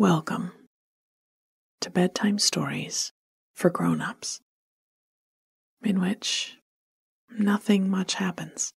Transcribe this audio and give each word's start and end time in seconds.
Welcome 0.00 0.52
to 1.82 1.90
Bedtime 1.90 2.38
Stories 2.38 3.12
for 3.52 3.68
Grown-ups, 3.68 4.40
in 5.82 6.00
which 6.00 6.56
nothing 7.38 7.90
much 7.90 8.14
happens. 8.14 8.72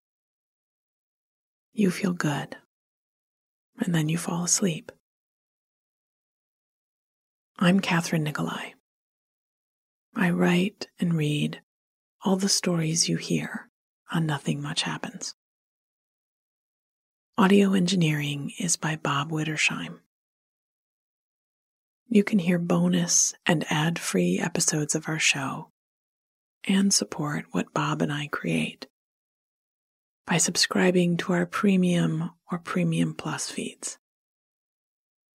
You 1.72 1.92
feel 1.92 2.12
good, 2.12 2.58
and 3.80 3.96
then 3.96 4.10
you 4.10 4.18
fall 4.18 4.44
asleep. 4.44 4.92
I'm 7.58 7.80
Kathryn 7.80 8.24
Nicolai. 8.24 8.74
I 10.14 10.30
write 10.30 10.88
and 11.00 11.14
read 11.14 11.62
all 12.26 12.36
the 12.36 12.50
stories 12.50 13.08
you 13.08 13.16
hear 13.16 13.70
on 14.12 14.26
Nothing 14.26 14.62
Much 14.62 14.82
Happens. 14.82 15.36
Audio 17.38 17.72
engineering 17.72 18.52
is 18.60 18.76
by 18.76 18.98
Bob 18.98 19.32
Wittersheim. 19.32 20.03
You 22.14 22.24
can 22.24 22.38
hear 22.38 22.60
bonus 22.60 23.34
and 23.44 23.66
ad 23.72 23.98
free 23.98 24.40
episodes 24.40 24.94
of 24.94 25.10
our 25.10 25.18
show 25.18 25.72
and 26.64 26.94
support 26.94 27.46
what 27.50 27.74
Bob 27.74 28.04
and 28.04 28.14
I 28.14 28.28
create 28.28 28.86
by 30.28 30.38
subscribing 30.38 31.18
to 31.18 31.34
our 31.34 31.48
premium 31.48 32.30
or 32.52 32.60
premium 32.60 33.16
plus 33.16 33.50
feeds. 33.50 33.98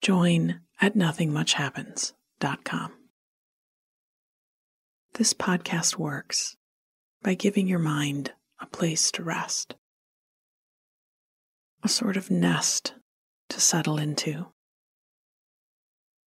Join 0.03 0.61
at 0.81 0.95
nothingmuchhappens.com. 0.95 2.93
This 5.15 5.35
podcast 5.35 5.97
works 5.97 6.57
by 7.25 7.35
giving 7.35 7.67
your 7.67 7.81
mind 7.81 8.35
a 8.61 8.67
place 8.67 9.11
to 9.11 9.25
rest, 9.25 9.75
a 11.83 11.89
sort 11.89 12.17
of 12.17 12.31
nest 12.31 12.95
to 13.49 13.61
settle 13.61 13.99
into. 13.99 14.47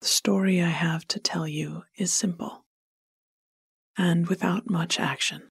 The 0.00 0.06
story 0.06 0.62
I 0.62 0.68
have 0.68 1.06
to 1.08 1.18
tell 1.18 1.46
you 1.46 1.84
is 1.96 2.10
simple 2.12 2.64
and 3.98 4.28
without 4.28 4.70
much 4.70 4.98
action, 4.98 5.50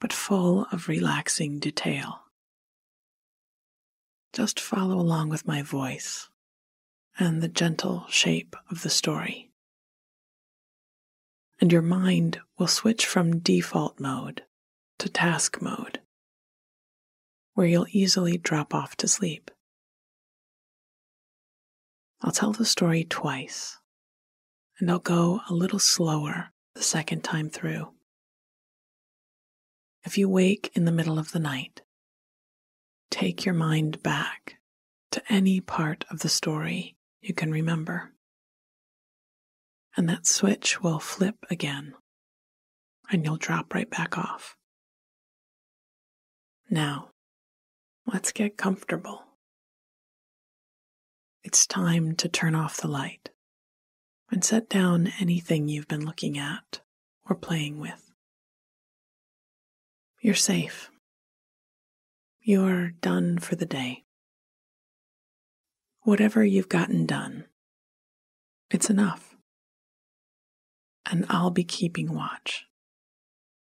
but 0.00 0.12
full 0.12 0.66
of 0.72 0.88
relaxing 0.88 1.60
detail. 1.60 2.22
Just 4.32 4.58
follow 4.58 4.98
along 4.98 5.28
with 5.28 5.46
my 5.46 5.62
voice 5.62 6.28
and 7.16 7.40
the 7.40 7.48
gentle 7.48 8.04
shape 8.08 8.56
of 8.68 8.82
the 8.82 8.90
story. 8.90 9.52
And 11.60 11.70
your 11.70 11.82
mind 11.82 12.40
will 12.58 12.66
switch 12.66 13.06
from 13.06 13.38
default 13.38 14.00
mode 14.00 14.42
to 14.98 15.08
task 15.08 15.62
mode, 15.62 16.00
where 17.52 17.68
you'll 17.68 17.86
easily 17.92 18.36
drop 18.36 18.74
off 18.74 18.96
to 18.96 19.06
sleep. 19.06 19.52
I'll 22.24 22.32
tell 22.32 22.52
the 22.52 22.64
story 22.64 23.04
twice, 23.04 23.76
and 24.80 24.90
I'll 24.90 24.98
go 24.98 25.42
a 25.50 25.52
little 25.52 25.78
slower 25.78 26.52
the 26.74 26.82
second 26.82 27.22
time 27.22 27.50
through. 27.50 27.90
If 30.04 30.16
you 30.16 30.30
wake 30.30 30.72
in 30.74 30.86
the 30.86 30.90
middle 30.90 31.18
of 31.18 31.32
the 31.32 31.38
night, 31.38 31.82
take 33.10 33.44
your 33.44 33.54
mind 33.54 34.02
back 34.02 34.54
to 35.10 35.22
any 35.28 35.60
part 35.60 36.06
of 36.10 36.20
the 36.20 36.30
story 36.30 36.96
you 37.20 37.34
can 37.34 37.52
remember. 37.52 38.14
And 39.94 40.08
that 40.08 40.26
switch 40.26 40.80
will 40.80 41.00
flip 41.00 41.36
again, 41.50 41.92
and 43.10 43.22
you'll 43.22 43.36
drop 43.36 43.74
right 43.74 43.90
back 43.90 44.16
off. 44.16 44.56
Now, 46.70 47.10
let's 48.06 48.32
get 48.32 48.56
comfortable. 48.56 49.24
It's 51.44 51.66
time 51.66 52.16
to 52.16 52.28
turn 52.28 52.54
off 52.54 52.78
the 52.78 52.88
light 52.88 53.28
and 54.30 54.42
set 54.42 54.70
down 54.70 55.12
anything 55.20 55.68
you've 55.68 55.86
been 55.86 56.06
looking 56.06 56.38
at 56.38 56.80
or 57.28 57.36
playing 57.36 57.78
with. 57.78 58.10
You're 60.22 60.34
safe. 60.34 60.90
You're 62.40 62.92
done 62.92 63.36
for 63.36 63.56
the 63.56 63.66
day. 63.66 64.04
Whatever 66.00 66.42
you've 66.42 66.70
gotten 66.70 67.04
done, 67.04 67.44
it's 68.70 68.88
enough. 68.88 69.36
And 71.04 71.26
I'll 71.28 71.50
be 71.50 71.64
keeping 71.64 72.14
watch 72.14 72.64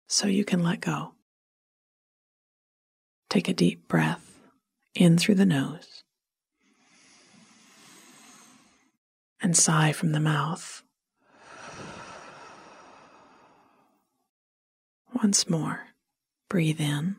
so 0.08 0.26
you 0.26 0.44
can 0.44 0.62
let 0.62 0.80
go. 0.80 1.14
Take 3.30 3.48
a 3.48 3.54
deep 3.54 3.88
breath 3.88 4.38
in 4.94 5.16
through 5.16 5.36
the 5.36 5.46
nose 5.46 6.02
and 9.42 9.56
sigh 9.56 9.92
from 9.92 10.12
the 10.12 10.20
mouth. 10.20 10.82
Once 15.22 15.48
more, 15.50 15.88
breathe 16.48 16.80
in 16.80 17.16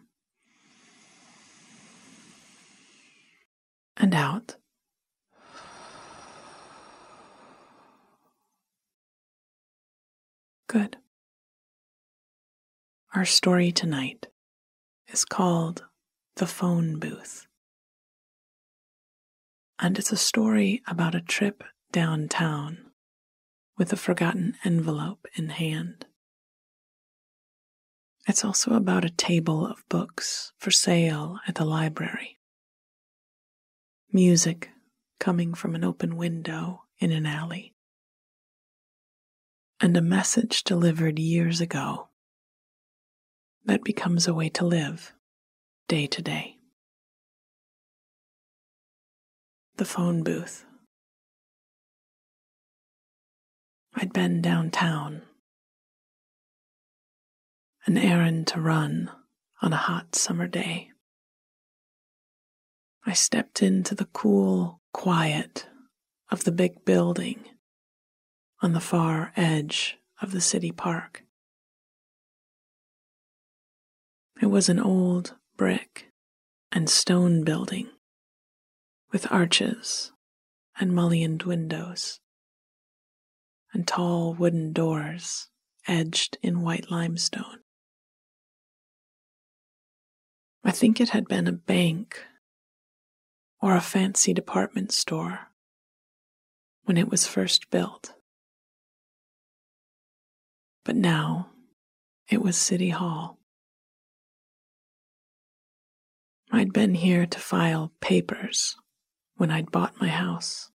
and 3.97 4.15
out. 4.15 4.55
Good. 10.67 10.97
Our 13.13 13.25
story 13.25 13.71
tonight 13.71 14.27
is 15.07 15.23
called 15.23 15.85
The 16.37 16.47
Phone 16.47 16.97
Booth. 16.97 17.47
And 19.77 19.99
it's 19.99 20.11
a 20.11 20.17
story 20.17 20.81
about 20.87 21.13
a 21.13 21.21
trip 21.21 21.63
downtown 21.93 22.79
with 23.77 23.93
a 23.93 23.95
forgotten 23.95 24.55
envelope 24.65 25.25
in 25.35 25.49
hand. 25.49 26.05
It's 28.27 28.43
also 28.43 28.73
about 28.73 29.05
a 29.05 29.09
table 29.09 29.65
of 29.65 29.87
books 29.89 30.51
for 30.57 30.71
sale 30.71 31.39
at 31.47 31.55
the 31.55 31.65
library. 31.65 32.39
Music 34.11 34.69
coming 35.19 35.53
from 35.53 35.75
an 35.75 35.83
open 35.83 36.17
window 36.17 36.83
in 36.99 37.11
an 37.11 37.25
alley. 37.25 37.73
And 39.79 39.95
a 39.95 40.01
message 40.01 40.63
delivered 40.63 41.19
years 41.19 41.61
ago 41.61 42.09
that 43.65 43.83
becomes 43.83 44.27
a 44.27 44.33
way 44.33 44.49
to 44.49 44.65
live 44.65 45.13
day 45.87 46.07
to 46.07 46.21
day. 46.21 46.57
The 49.77 49.85
phone 49.85 50.23
booth. 50.23 50.65
I'd 53.95 54.11
been 54.11 54.41
downtown. 54.41 55.21
An 57.85 57.97
errand 57.97 58.47
to 58.47 58.61
run 58.61 59.11
on 59.61 59.71
a 59.71 59.77
hot 59.77 60.15
summer 60.15 60.47
day. 60.47 60.89
I 63.05 63.13
stepped 63.13 63.61
into 63.61 63.93
the 63.93 64.07
cool 64.13 64.81
quiet 64.93 65.67
of 66.31 66.43
the 66.43 66.51
big 66.51 66.85
building 66.85 67.43
on 68.61 68.73
the 68.73 68.79
far 68.79 69.31
edge 69.35 69.97
of 70.21 70.31
the 70.31 70.41
city 70.41 70.71
park. 70.71 71.23
It 74.41 74.47
was 74.47 74.69
an 74.69 74.79
old 74.79 75.35
brick 75.55 76.07
and 76.71 76.89
stone 76.89 77.43
building 77.43 77.89
with 79.11 79.31
arches 79.31 80.11
and 80.79 80.93
mullioned 80.93 81.43
windows 81.43 82.19
and 83.73 83.87
tall 83.87 84.33
wooden 84.33 84.71
doors 84.71 85.47
edged 85.87 86.37
in 86.41 86.61
white 86.61 86.89
limestone. 86.91 87.59
I 90.63 90.71
think 90.71 91.01
it 91.01 91.09
had 91.09 91.27
been 91.27 91.47
a 91.47 91.51
bank 91.51 92.23
or 93.61 93.75
a 93.75 93.81
fancy 93.81 94.33
department 94.33 94.91
store 94.91 95.47
when 96.83 96.97
it 96.97 97.09
was 97.09 97.27
first 97.27 97.69
built. 97.69 98.13
But 100.85 100.95
now 100.95 101.49
it 102.29 102.41
was 102.41 102.57
City 102.57 102.89
Hall. 102.89 103.39
I'd 106.51 106.71
been 106.71 106.93
here 106.93 107.25
to 107.25 107.39
file 107.39 107.93
papers 107.99 108.75
when 109.35 109.49
I'd 109.49 109.71
bought 109.71 109.99
my 109.99 110.09
house. 110.09 110.69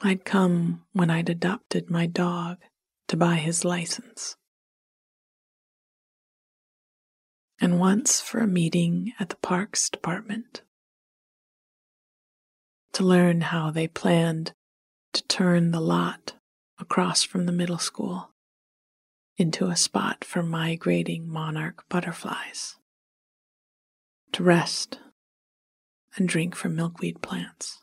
I'd 0.00 0.24
come 0.24 0.84
when 0.92 1.10
I'd 1.10 1.28
adopted 1.28 1.90
my 1.90 2.06
dog 2.06 2.58
to 3.08 3.16
buy 3.16 3.36
his 3.36 3.64
license. 3.64 4.36
And 7.60 7.80
once 7.80 8.20
for 8.20 8.38
a 8.38 8.46
meeting 8.46 9.12
at 9.18 9.30
the 9.30 9.36
Parks 9.36 9.90
Department 9.90 10.62
to 12.92 13.02
learn 13.02 13.40
how 13.40 13.72
they 13.72 13.88
planned 13.88 14.52
to 15.12 15.22
turn 15.24 15.72
the 15.72 15.80
lot 15.80 16.34
across 16.78 17.24
from 17.24 17.46
the 17.46 17.52
middle 17.52 17.78
school 17.78 18.30
into 19.36 19.66
a 19.66 19.76
spot 19.76 20.24
for 20.24 20.42
migrating 20.44 21.28
monarch 21.28 21.84
butterflies 21.88 22.76
to 24.32 24.44
rest 24.44 25.00
and 26.16 26.28
drink 26.28 26.54
from 26.54 26.76
milkweed 26.76 27.20
plants. 27.20 27.82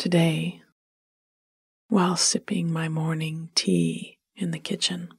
Today, 0.00 0.62
while 1.88 2.16
sipping 2.16 2.72
my 2.72 2.88
morning 2.88 3.50
tea 3.54 4.16
in 4.34 4.50
the 4.50 4.58
kitchen, 4.58 5.10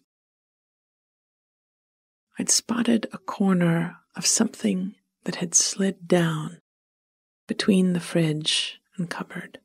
I'd 2.39 2.50
spotted 2.50 3.06
a 3.13 3.19
corner 3.19 3.98
of 4.16 4.25
something 4.25 4.95
that 5.25 5.36
had 5.36 5.54
slid 5.54 6.07
down 6.07 6.62
between 7.48 7.94
the 7.94 8.00
fridge 8.00 8.81
and 8.98 9.07
cupboard. 9.07 9.60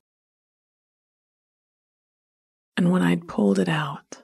And 2.77 2.93
when 2.93 3.01
I'd 3.01 3.27
pulled 3.27 3.59
it 3.59 3.71
out, 3.71 4.23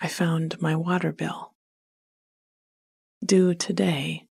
I 0.00 0.08
found 0.08 0.60
my 0.60 0.74
water 0.74 1.12
bill 1.12 1.54
due 3.24 3.54
today, 3.54 4.26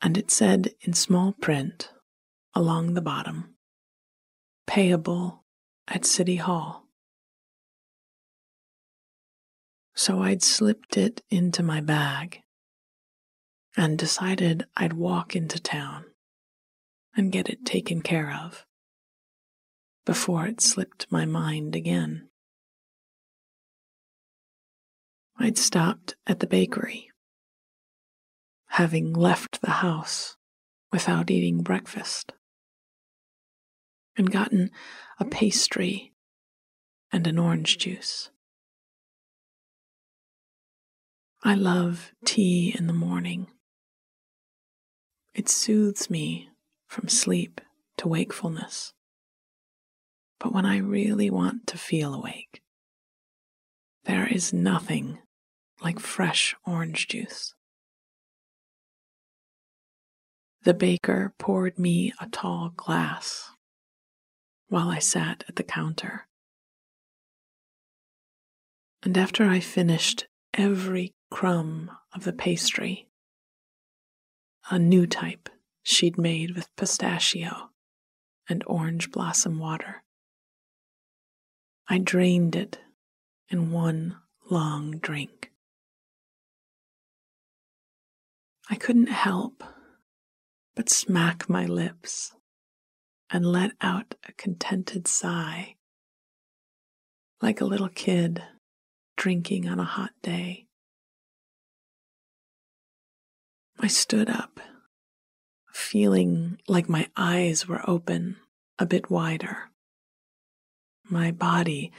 and 0.00 0.16
it 0.16 0.30
said 0.30 0.70
in 0.80 0.94
small 0.94 1.32
print 1.32 1.90
along 2.54 2.94
the 2.94 3.02
bottom 3.02 3.56
payable 4.70 5.42
at 5.88 6.04
City 6.04 6.36
Hall. 6.36 6.86
So 9.96 10.22
I'd 10.22 10.44
slipped 10.44 10.96
it 10.96 11.24
into 11.28 11.64
my 11.64 11.80
bag 11.80 12.42
and 13.76 13.98
decided 13.98 14.66
I'd 14.76 14.92
walk 14.92 15.34
into 15.34 15.58
town 15.58 16.04
and 17.16 17.32
get 17.32 17.48
it 17.48 17.66
taken 17.66 18.00
care 18.00 18.32
of 18.32 18.64
before 20.06 20.46
it 20.46 20.60
slipped 20.60 21.10
my 21.10 21.24
mind 21.24 21.74
again. 21.74 22.28
I'd 25.36 25.58
stopped 25.58 26.14
at 26.28 26.38
the 26.38 26.46
bakery, 26.46 27.10
having 28.68 29.14
left 29.14 29.62
the 29.62 29.82
house 29.82 30.36
without 30.92 31.28
eating 31.28 31.64
breakfast, 31.64 32.34
and 34.20 34.30
gotten 34.30 34.70
a 35.18 35.24
pastry 35.24 36.12
and 37.10 37.26
an 37.26 37.38
orange 37.38 37.78
juice. 37.78 38.28
I 41.42 41.54
love 41.54 42.12
tea 42.26 42.74
in 42.78 42.86
the 42.86 42.92
morning. 42.92 43.46
It 45.32 45.48
soothes 45.48 46.10
me 46.10 46.50
from 46.86 47.08
sleep 47.08 47.62
to 47.96 48.08
wakefulness. 48.08 48.92
But 50.38 50.52
when 50.52 50.66
I 50.66 50.76
really 50.76 51.30
want 51.30 51.66
to 51.68 51.78
feel 51.78 52.12
awake, 52.12 52.60
there 54.04 54.26
is 54.26 54.52
nothing 54.52 55.20
like 55.80 55.98
fresh 55.98 56.54
orange 56.66 57.08
juice. 57.08 57.54
The 60.64 60.74
baker 60.74 61.32
poured 61.38 61.78
me 61.78 62.12
a 62.20 62.28
tall 62.28 62.74
glass 62.76 63.49
while 64.70 64.88
I 64.88 65.00
sat 65.00 65.44
at 65.48 65.56
the 65.56 65.64
counter. 65.64 66.26
And 69.02 69.18
after 69.18 69.44
I 69.44 69.58
finished 69.60 70.28
every 70.54 71.12
crumb 71.30 71.90
of 72.14 72.24
the 72.24 72.32
pastry, 72.32 73.08
a 74.70 74.78
new 74.78 75.06
type 75.06 75.48
she'd 75.82 76.16
made 76.16 76.54
with 76.54 76.74
pistachio 76.76 77.70
and 78.48 78.62
orange 78.66 79.10
blossom 79.10 79.58
water. 79.58 80.04
I 81.88 81.98
drained 81.98 82.54
it 82.54 82.78
in 83.48 83.72
one 83.72 84.16
long 84.48 84.98
drink. 84.98 85.50
I 88.68 88.76
couldn't 88.76 89.08
help 89.08 89.64
but 90.76 90.88
smack 90.88 91.48
my 91.48 91.66
lips 91.66 92.32
and 93.32 93.46
let 93.46 93.72
out 93.80 94.14
a 94.28 94.32
contented 94.32 95.06
sigh, 95.06 95.76
like 97.40 97.60
a 97.60 97.64
little 97.64 97.88
kid 97.88 98.42
drinking 99.16 99.68
on 99.68 99.78
a 99.78 99.84
hot 99.84 100.10
day. 100.22 100.66
I 103.78 103.86
stood 103.86 104.28
up 104.28 104.60
feeling 105.72 106.58
like 106.68 106.88
my 106.88 107.08
eyes 107.16 107.66
were 107.66 107.88
open 107.88 108.36
a 108.78 108.86
bit 108.86 109.10
wider, 109.10 109.70
my 111.08 111.30
body 111.30 111.92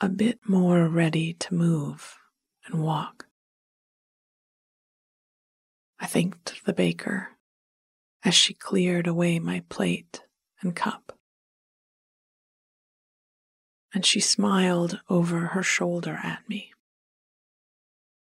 a 0.00 0.08
bit 0.08 0.38
more 0.46 0.88
ready 0.88 1.34
to 1.34 1.54
move 1.54 2.16
and 2.66 2.82
walk. 2.82 3.26
I 5.98 6.06
thanked 6.06 6.64
the 6.64 6.72
baker 6.72 7.28
as 8.24 8.34
she 8.34 8.54
cleared 8.54 9.06
away 9.06 9.38
my 9.38 9.62
plate 9.68 10.22
and 10.60 10.74
cup. 10.74 11.12
And 13.92 14.06
she 14.06 14.20
smiled 14.20 15.00
over 15.08 15.48
her 15.48 15.62
shoulder 15.62 16.20
at 16.22 16.48
me, 16.48 16.72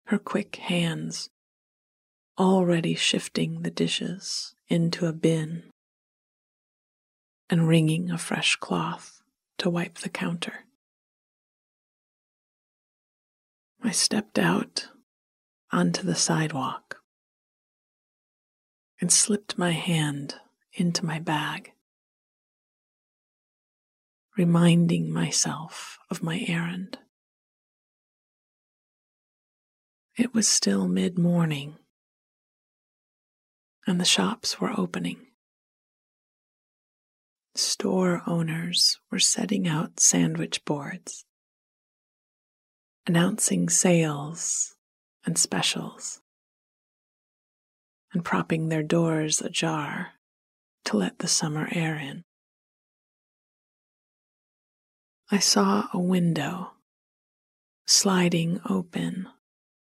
her 0.06 0.18
quick 0.18 0.56
hands 0.56 1.30
already 2.38 2.94
shifting 2.94 3.62
the 3.62 3.70
dishes 3.70 4.54
into 4.68 5.06
a 5.06 5.12
bin 5.12 5.64
and 7.50 7.66
wringing 7.66 8.10
a 8.10 8.18
fresh 8.18 8.56
cloth 8.56 9.22
to 9.58 9.70
wipe 9.70 9.98
the 9.98 10.08
counter. 10.08 10.64
I 13.82 13.90
stepped 13.90 14.38
out 14.38 14.88
onto 15.72 16.02
the 16.02 16.14
sidewalk 16.14 17.00
and 19.00 19.12
slipped 19.12 19.58
my 19.58 19.70
hand 19.72 20.34
into 20.72 21.04
my 21.04 21.18
bag, 21.18 21.72
reminding 24.38 25.12
myself 25.12 25.98
of 26.10 26.22
my 26.22 26.44
errand. 26.46 26.96
It 30.16 30.32
was 30.32 30.46
still 30.46 30.86
mid 30.86 31.18
morning 31.18 31.76
and 33.84 34.00
the 34.00 34.04
shops 34.04 34.60
were 34.60 34.78
opening. 34.78 35.26
Store 37.56 38.22
owners 38.28 39.00
were 39.10 39.18
setting 39.18 39.66
out 39.66 39.98
sandwich 39.98 40.64
boards, 40.64 41.24
announcing 43.08 43.68
sales 43.68 44.76
and 45.26 45.36
specials, 45.36 46.20
and 48.12 48.24
propping 48.24 48.68
their 48.68 48.84
doors 48.84 49.40
ajar 49.40 50.12
to 50.84 50.96
let 50.96 51.18
the 51.18 51.28
summer 51.28 51.68
air 51.72 51.96
in. 51.96 52.22
I 55.30 55.38
saw 55.40 55.88
a 55.92 55.98
window 55.98 56.72
sliding 57.86 58.60
open 58.68 59.28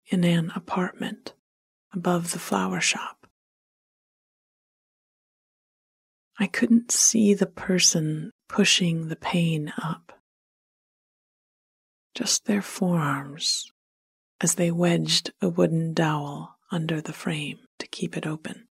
in 0.07 0.25
an 0.25 0.51
apartment 0.55 1.33
above 1.93 2.31
the 2.31 2.39
flower 2.39 2.81
shop. 2.81 3.27
I 6.37 6.47
couldn't 6.47 6.91
see 6.91 7.33
the 7.33 7.45
person 7.45 8.31
pushing 8.49 9.07
the 9.07 9.15
pane 9.15 9.71
up, 9.81 10.19
just 12.13 12.45
their 12.45 12.61
forearms 12.61 13.71
as 14.41 14.55
they 14.55 14.71
wedged 14.71 15.31
a 15.41 15.47
wooden 15.47 15.93
dowel 15.93 16.57
under 16.71 16.99
the 16.99 17.13
frame 17.13 17.59
to 17.79 17.87
keep 17.87 18.17
it 18.17 18.25
open. 18.27 18.67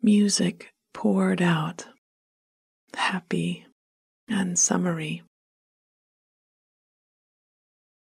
Music 0.00 0.72
poured 0.92 1.40
out, 1.40 1.86
happy 2.96 3.66
and 4.28 4.58
summery. 4.58 5.22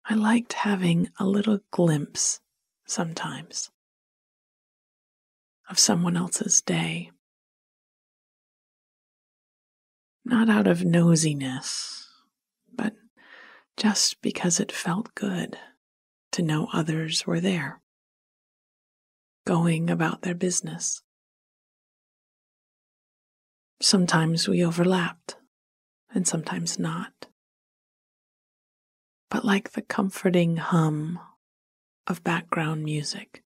I 0.05 0.15
liked 0.15 0.53
having 0.55 1.11
a 1.19 1.27
little 1.27 1.61
glimpse 1.71 2.41
sometimes 2.87 3.71
of 5.71 5.79
someone 5.79 6.17
else's 6.17 6.61
day. 6.61 7.11
Not 10.25 10.49
out 10.49 10.67
of 10.67 10.81
nosiness, 10.81 12.05
but 12.73 12.95
just 13.77 14.21
because 14.21 14.61
it 14.61 14.71
felt 14.71 15.15
good 15.15 15.57
to 16.33 16.43
know 16.43 16.69
others 16.73 17.27
were 17.27 17.41
there, 17.41 17.81
going 19.47 19.91
about 19.91 20.23
their 20.23 20.35
business. 20.35 21.03
Sometimes 23.83 24.47
we 24.47 24.65
overlapped, 24.65 25.35
and 26.15 26.25
sometimes 26.25 26.79
not. 26.79 27.27
But 29.29 29.45
like 29.45 29.73
the 29.73 29.83
comforting 29.83 30.57
hum 30.57 31.19
of 32.07 32.23
background 32.23 32.85
music, 32.85 33.43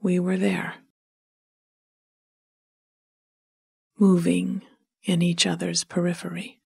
we 0.00 0.18
were 0.18 0.38
there, 0.38 0.76
moving 3.98 4.62
in 5.02 5.20
each 5.20 5.46
other's 5.46 5.84
periphery. 5.84 6.62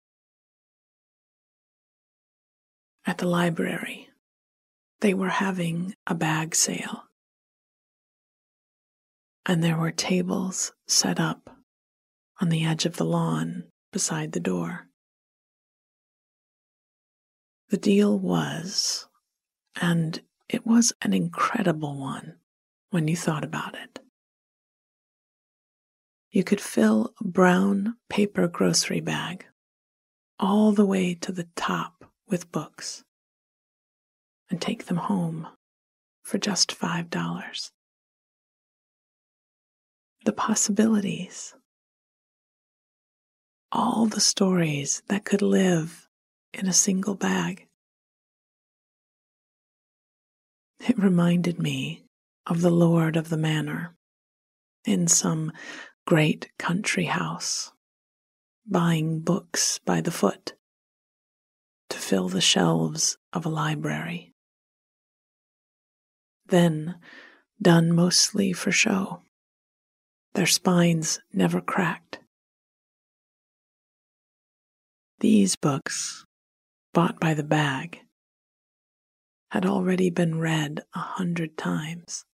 At 3.04 3.18
the 3.18 3.26
library, 3.26 4.10
they 5.00 5.12
were 5.12 5.28
having 5.28 5.96
a 6.06 6.14
bag 6.14 6.54
sale, 6.54 7.02
and 9.44 9.60
there 9.60 9.76
were 9.76 9.90
tables 9.90 10.72
set 10.86 11.18
up 11.18 11.50
on 12.42 12.48
the 12.48 12.64
edge 12.64 12.84
of 12.84 12.96
the 12.96 13.04
lawn 13.04 13.62
beside 13.92 14.32
the 14.32 14.40
door. 14.40 14.88
The 17.68 17.76
deal 17.76 18.18
was, 18.18 19.06
and 19.80 20.20
it 20.48 20.66
was 20.66 20.92
an 21.02 21.14
incredible 21.14 21.96
one 21.96 22.34
when 22.90 23.06
you 23.06 23.16
thought 23.16 23.44
about 23.44 23.76
it. 23.76 24.00
You 26.32 26.42
could 26.42 26.60
fill 26.60 27.14
a 27.20 27.24
brown 27.24 27.94
paper 28.10 28.48
grocery 28.48 29.00
bag 29.00 29.46
all 30.40 30.72
the 30.72 30.84
way 30.84 31.14
to 31.14 31.30
the 31.30 31.46
top 31.54 32.04
with 32.26 32.50
books 32.50 33.04
and 34.50 34.60
take 34.60 34.86
them 34.86 34.96
home 34.96 35.46
for 36.24 36.38
just 36.38 36.76
$5. 36.76 37.70
The 40.24 40.32
possibilities, 40.32 41.54
all 43.72 44.04
the 44.04 44.20
stories 44.20 45.02
that 45.08 45.24
could 45.24 45.40
live 45.40 46.06
in 46.52 46.68
a 46.68 46.72
single 46.72 47.14
bag. 47.14 47.66
It 50.86 50.98
reminded 50.98 51.58
me 51.58 52.04
of 52.46 52.60
the 52.60 52.70
lord 52.70 53.16
of 53.16 53.30
the 53.30 53.36
manor 53.38 53.96
in 54.84 55.06
some 55.06 55.52
great 56.06 56.50
country 56.58 57.04
house, 57.04 57.72
buying 58.66 59.20
books 59.20 59.78
by 59.78 60.02
the 60.02 60.10
foot 60.10 60.54
to 61.88 61.96
fill 61.98 62.28
the 62.28 62.40
shelves 62.40 63.16
of 63.32 63.46
a 63.46 63.50
library. 63.50 64.34
Then, 66.46 66.96
done 67.60 67.94
mostly 67.94 68.52
for 68.52 68.72
show, 68.72 69.22
their 70.34 70.46
spines 70.46 71.20
never 71.32 71.60
cracked. 71.60 72.21
These 75.22 75.54
books, 75.54 76.26
bought 76.92 77.20
by 77.20 77.34
the 77.34 77.44
bag, 77.44 78.00
had 79.52 79.64
already 79.64 80.10
been 80.10 80.40
read 80.40 80.82
a 80.96 80.98
hundred 80.98 81.56
times. 81.56 82.24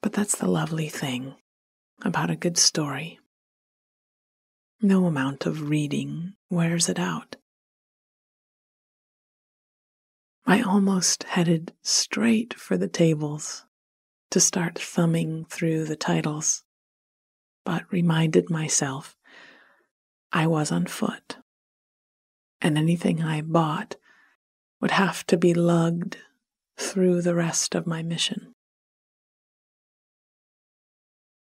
But 0.00 0.12
that's 0.12 0.36
the 0.36 0.46
lovely 0.46 0.88
thing 0.88 1.34
about 2.04 2.30
a 2.30 2.36
good 2.36 2.58
story. 2.58 3.18
No 4.80 5.06
amount 5.06 5.46
of 5.46 5.68
reading 5.68 6.34
wears 6.48 6.88
it 6.88 7.00
out. 7.00 7.34
I 10.46 10.62
almost 10.62 11.24
headed 11.24 11.72
straight 11.82 12.54
for 12.54 12.76
the 12.76 12.86
tables 12.86 13.64
to 14.30 14.38
start 14.38 14.78
thumbing 14.78 15.44
through 15.46 15.86
the 15.86 15.96
titles, 15.96 16.62
but 17.64 17.82
reminded 17.90 18.48
myself 18.48 19.16
I 20.32 20.46
was 20.46 20.72
on 20.72 20.86
foot, 20.86 21.36
and 22.60 22.78
anything 22.78 23.22
I 23.22 23.42
bought 23.42 23.96
would 24.80 24.92
have 24.92 25.26
to 25.26 25.36
be 25.36 25.52
lugged 25.52 26.16
through 26.78 27.22
the 27.22 27.34
rest 27.34 27.74
of 27.74 27.86
my 27.86 28.02
mission. 28.02 28.54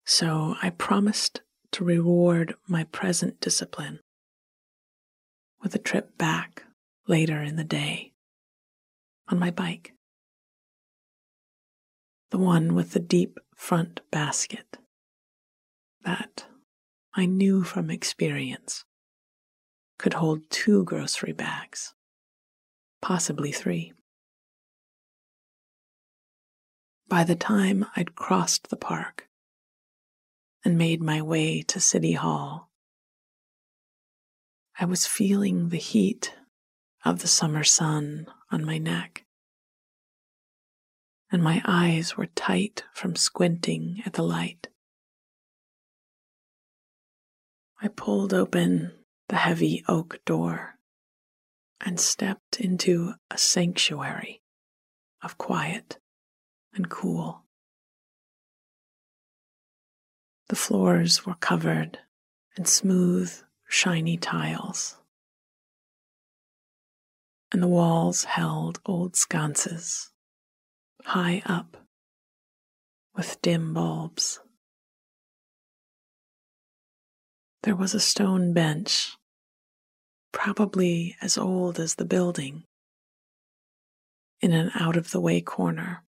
So 0.05 0.55
I 0.61 0.71
promised 0.71 1.41
to 1.71 1.85
reward 1.85 2.55
my 2.67 2.83
present 2.85 3.39
discipline 3.39 3.99
with 5.61 5.73
a 5.73 5.79
trip 5.79 6.17
back 6.17 6.63
later 7.07 7.41
in 7.41 7.55
the 7.55 7.63
day 7.63 8.11
on 9.29 9.39
my 9.39 9.51
bike. 9.51 9.93
The 12.31 12.37
one 12.37 12.75
with 12.75 12.91
the 12.91 12.99
deep 12.99 13.39
front 13.55 14.01
basket 14.11 14.77
that 16.03 16.45
I 17.13 17.25
knew 17.25 17.63
from 17.63 17.89
experience 17.89 18.85
could 19.97 20.13
hold 20.15 20.49
two 20.49 20.83
grocery 20.85 21.33
bags, 21.33 21.93
possibly 23.01 23.51
three. 23.51 23.93
By 27.07 27.23
the 27.23 27.35
time 27.35 27.85
I'd 27.95 28.15
crossed 28.15 28.69
the 28.69 28.77
park, 28.77 29.27
and 30.63 30.77
made 30.77 31.01
my 31.01 31.21
way 31.21 31.61
to 31.63 31.79
City 31.79 32.13
Hall. 32.13 32.69
I 34.79 34.85
was 34.85 35.05
feeling 35.05 35.69
the 35.69 35.77
heat 35.77 36.33
of 37.03 37.19
the 37.19 37.27
summer 37.27 37.63
sun 37.63 38.27
on 38.51 38.65
my 38.65 38.77
neck, 38.77 39.25
and 41.31 41.43
my 41.43 41.61
eyes 41.65 42.15
were 42.15 42.27
tight 42.27 42.83
from 42.93 43.15
squinting 43.15 44.01
at 44.05 44.13
the 44.13 44.23
light. 44.23 44.67
I 47.83 47.87
pulled 47.87 48.31
open 48.33 48.93
the 49.29 49.37
heavy 49.37 49.83
oak 49.87 50.23
door 50.23 50.77
and 51.79 51.99
stepped 51.99 52.59
into 52.59 53.15
a 53.31 53.39
sanctuary 53.39 54.43
of 55.23 55.39
quiet 55.39 55.97
and 56.73 56.89
cool. 56.89 57.43
The 60.49 60.55
floors 60.55 61.25
were 61.25 61.35
covered 61.35 61.97
in 62.55 62.65
smooth, 62.65 63.33
shiny 63.67 64.17
tiles, 64.17 64.97
and 67.51 67.63
the 67.63 67.67
walls 67.67 68.25
held 68.25 68.79
old 68.85 69.15
sconces 69.15 70.11
high 71.03 71.41
up 71.45 71.77
with 73.15 73.41
dim 73.41 73.73
bulbs. 73.73 74.39
There 77.63 77.75
was 77.75 77.93
a 77.93 77.99
stone 77.99 78.53
bench, 78.53 79.15
probably 80.31 81.15
as 81.21 81.37
old 81.37 81.79
as 81.79 81.95
the 81.95 82.05
building, 82.05 82.63
in 84.39 84.51
an 84.53 84.71
out 84.75 84.97
of 84.97 85.11
the 85.11 85.19
way 85.19 85.41
corner 85.41 86.03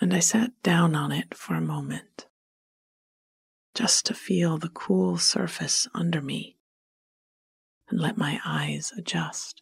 and 0.00 0.14
I 0.14 0.20
sat 0.20 0.50
down 0.62 0.94
on 0.94 1.12
it 1.12 1.34
for 1.34 1.54
a 1.54 1.60
moment, 1.60 2.26
just 3.74 4.06
to 4.06 4.14
feel 4.14 4.56
the 4.56 4.70
cool 4.70 5.18
surface 5.18 5.86
under 5.94 6.22
me 6.22 6.56
and 7.88 8.00
let 8.00 8.16
my 8.16 8.40
eyes 8.44 8.92
adjust. 8.96 9.60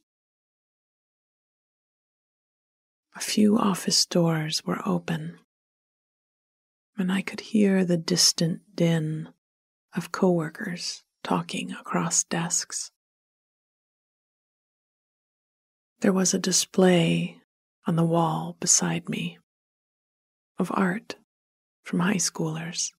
A 3.17 3.21
few 3.21 3.59
office 3.59 4.07
doors 4.07 4.65
were 4.65 4.81
open, 4.87 5.41
and 6.99 7.13
I 7.13 7.23
could 7.23 7.41
hear 7.41 7.85
the 7.85 7.97
distant 7.97 8.61
din 8.75 9.29
of 9.95 10.11
coworkers 10.11 11.05
talking 11.23 11.71
across 11.73 12.25
desks. 12.25 12.91
There 16.01 16.13
was 16.13 16.35
a 16.35 16.39
display 16.39 17.41
on 17.87 17.97
the 17.97 18.05
wall 18.05 18.57
beside 18.61 19.09
me 19.09 19.39
of 20.59 20.71
art 20.75 21.15
from 21.85 22.01
high 22.01 22.17
schoolers, 22.17 22.91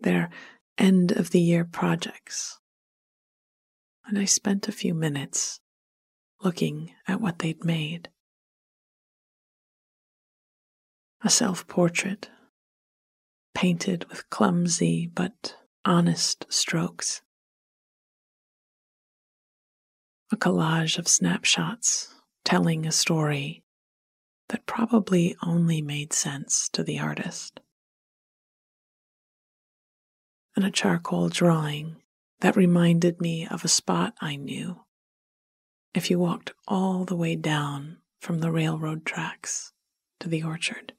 their 0.00 0.30
end 0.78 1.12
of 1.12 1.30
the 1.30 1.40
year 1.40 1.64
projects. 1.64 2.58
And 4.06 4.18
I 4.18 4.24
spent 4.24 4.66
a 4.66 4.72
few 4.72 4.94
minutes 4.94 5.60
looking 6.42 6.92
at 7.06 7.20
what 7.20 7.38
they'd 7.38 7.64
made. 7.64 8.08
A 11.24 11.30
self 11.30 11.68
portrait 11.68 12.30
painted 13.54 14.08
with 14.08 14.28
clumsy 14.28 15.06
but 15.06 15.54
honest 15.84 16.46
strokes. 16.48 17.22
A 20.32 20.36
collage 20.36 20.98
of 20.98 21.06
snapshots 21.06 22.12
telling 22.44 22.86
a 22.86 22.90
story 22.90 23.62
that 24.48 24.66
probably 24.66 25.36
only 25.46 25.80
made 25.80 26.12
sense 26.12 26.68
to 26.70 26.82
the 26.82 26.98
artist. 26.98 27.60
And 30.56 30.64
a 30.64 30.72
charcoal 30.72 31.28
drawing 31.28 32.02
that 32.40 32.56
reminded 32.56 33.20
me 33.20 33.46
of 33.46 33.64
a 33.64 33.68
spot 33.68 34.14
I 34.20 34.34
knew 34.34 34.80
if 35.94 36.10
you 36.10 36.18
walked 36.18 36.52
all 36.66 37.04
the 37.04 37.14
way 37.14 37.36
down 37.36 37.98
from 38.20 38.40
the 38.40 38.50
railroad 38.50 39.06
tracks 39.06 39.72
to 40.18 40.28
the 40.28 40.42
orchard. 40.42 40.94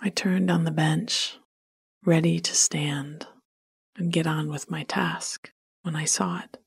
I 0.00 0.10
turned 0.10 0.48
on 0.50 0.62
the 0.62 0.70
bench, 0.70 1.38
ready 2.04 2.38
to 2.38 2.54
stand 2.54 3.26
and 3.96 4.12
get 4.12 4.28
on 4.28 4.48
with 4.48 4.70
my 4.70 4.84
task 4.84 5.50
when 5.82 5.96
I 5.96 6.04
saw 6.04 6.38
it. 6.38 6.58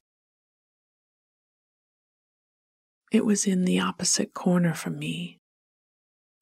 It 3.12 3.26
was 3.26 3.46
in 3.46 3.64
the 3.64 3.80
opposite 3.80 4.34
corner 4.34 4.74
from 4.74 5.00
me, 5.00 5.40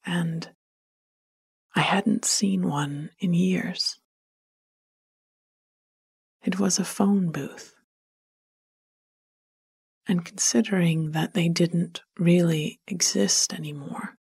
and 0.04 0.50
I 1.76 1.82
hadn't 1.82 2.26
seen 2.26 2.68
one 2.68 3.12
in 3.20 3.34
years. 3.34 4.00
It 6.44 6.60
was 6.60 6.80
a 6.80 6.86
phone 6.86 7.32
booth. 7.32 7.76
And 10.08 10.26
considering 10.26 11.12
that 11.12 11.36
they 11.36 11.50
didn't 11.50 12.02
really 12.18 12.80
exist 12.88 13.54
anymore, 13.54 14.19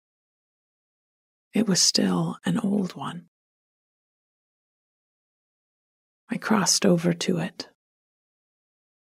it 1.56 1.68
was 1.68 1.82
still 1.82 2.38
an 2.46 2.60
old 2.60 2.98
one. 2.98 3.28
I 6.30 6.36
crossed 6.38 6.86
over 6.86 7.14
to 7.14 7.38
it 7.38 7.70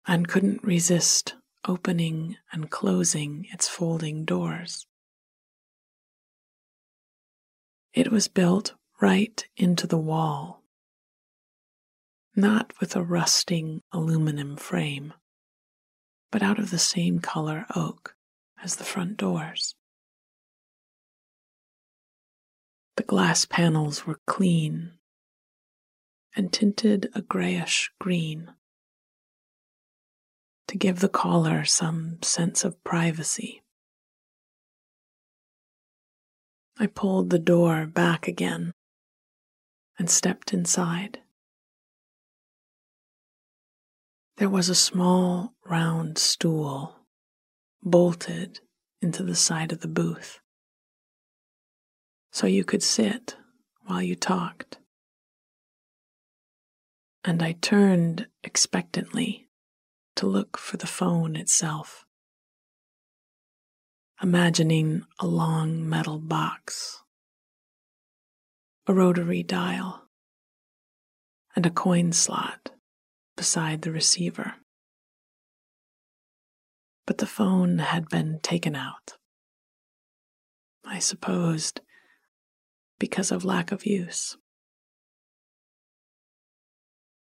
and 0.08 0.26
couldn't 0.26 0.64
resist 0.64 1.36
opening 1.68 2.36
and 2.52 2.68
closing 2.68 3.46
its 3.52 3.68
folding 3.68 4.24
doors. 4.24 4.86
It 7.94 8.10
was 8.10 8.26
built 8.26 8.74
right 9.00 9.46
into 9.56 9.86
the 9.86 9.98
wall, 9.98 10.64
not 12.34 12.72
with 12.80 12.96
a 12.96 13.04
rusting 13.04 13.82
aluminum 13.92 14.56
frame, 14.56 15.14
but 16.32 16.42
out 16.42 16.58
of 16.58 16.72
the 16.72 16.78
same 16.78 17.20
color 17.20 17.66
oak 17.76 18.16
as 18.60 18.76
the 18.76 18.84
front 18.84 19.16
doors. 19.16 19.76
The 22.96 23.02
glass 23.04 23.46
panels 23.46 24.06
were 24.06 24.20
clean 24.26 24.98
and 26.36 26.52
tinted 26.52 27.10
a 27.14 27.22
grayish 27.22 27.90
green 27.98 28.52
to 30.68 30.76
give 30.76 31.00
the 31.00 31.08
caller 31.08 31.64
some 31.64 32.22
sense 32.22 32.64
of 32.64 32.82
privacy. 32.84 33.62
I 36.78 36.86
pulled 36.86 37.30
the 37.30 37.38
door 37.38 37.86
back 37.86 38.28
again 38.28 38.72
and 39.98 40.10
stepped 40.10 40.52
inside. 40.52 41.20
There 44.36 44.50
was 44.50 44.68
a 44.68 44.74
small 44.74 45.54
round 45.64 46.18
stool 46.18 47.06
bolted 47.82 48.60
into 49.00 49.22
the 49.22 49.36
side 49.36 49.72
of 49.72 49.80
the 49.80 49.88
booth 49.88 50.41
so 52.32 52.46
you 52.46 52.64
could 52.64 52.82
sit 52.82 53.36
while 53.84 54.02
you 54.02 54.16
talked. 54.16 54.78
And 57.24 57.42
I 57.42 57.52
turned 57.52 58.26
expectantly 58.42 59.48
to 60.16 60.26
look 60.26 60.58
for 60.58 60.78
the 60.78 60.86
phone 60.86 61.36
itself, 61.36 62.04
imagining 64.22 65.04
a 65.20 65.26
long 65.26 65.88
metal 65.88 66.18
box, 66.18 67.02
a 68.86 68.94
rotary 68.94 69.42
dial, 69.42 70.08
and 71.54 71.66
a 71.66 71.70
coin 71.70 72.12
slot 72.12 72.70
beside 73.36 73.82
the 73.82 73.92
receiver. 73.92 74.54
But 77.06 77.18
the 77.18 77.26
phone 77.26 77.78
had 77.78 78.08
been 78.08 78.40
taken 78.42 78.74
out. 78.74 79.18
I 80.84 80.98
supposed 80.98 81.80
because 83.02 83.32
of 83.32 83.44
lack 83.44 83.72
of 83.72 83.84
use. 83.84 84.36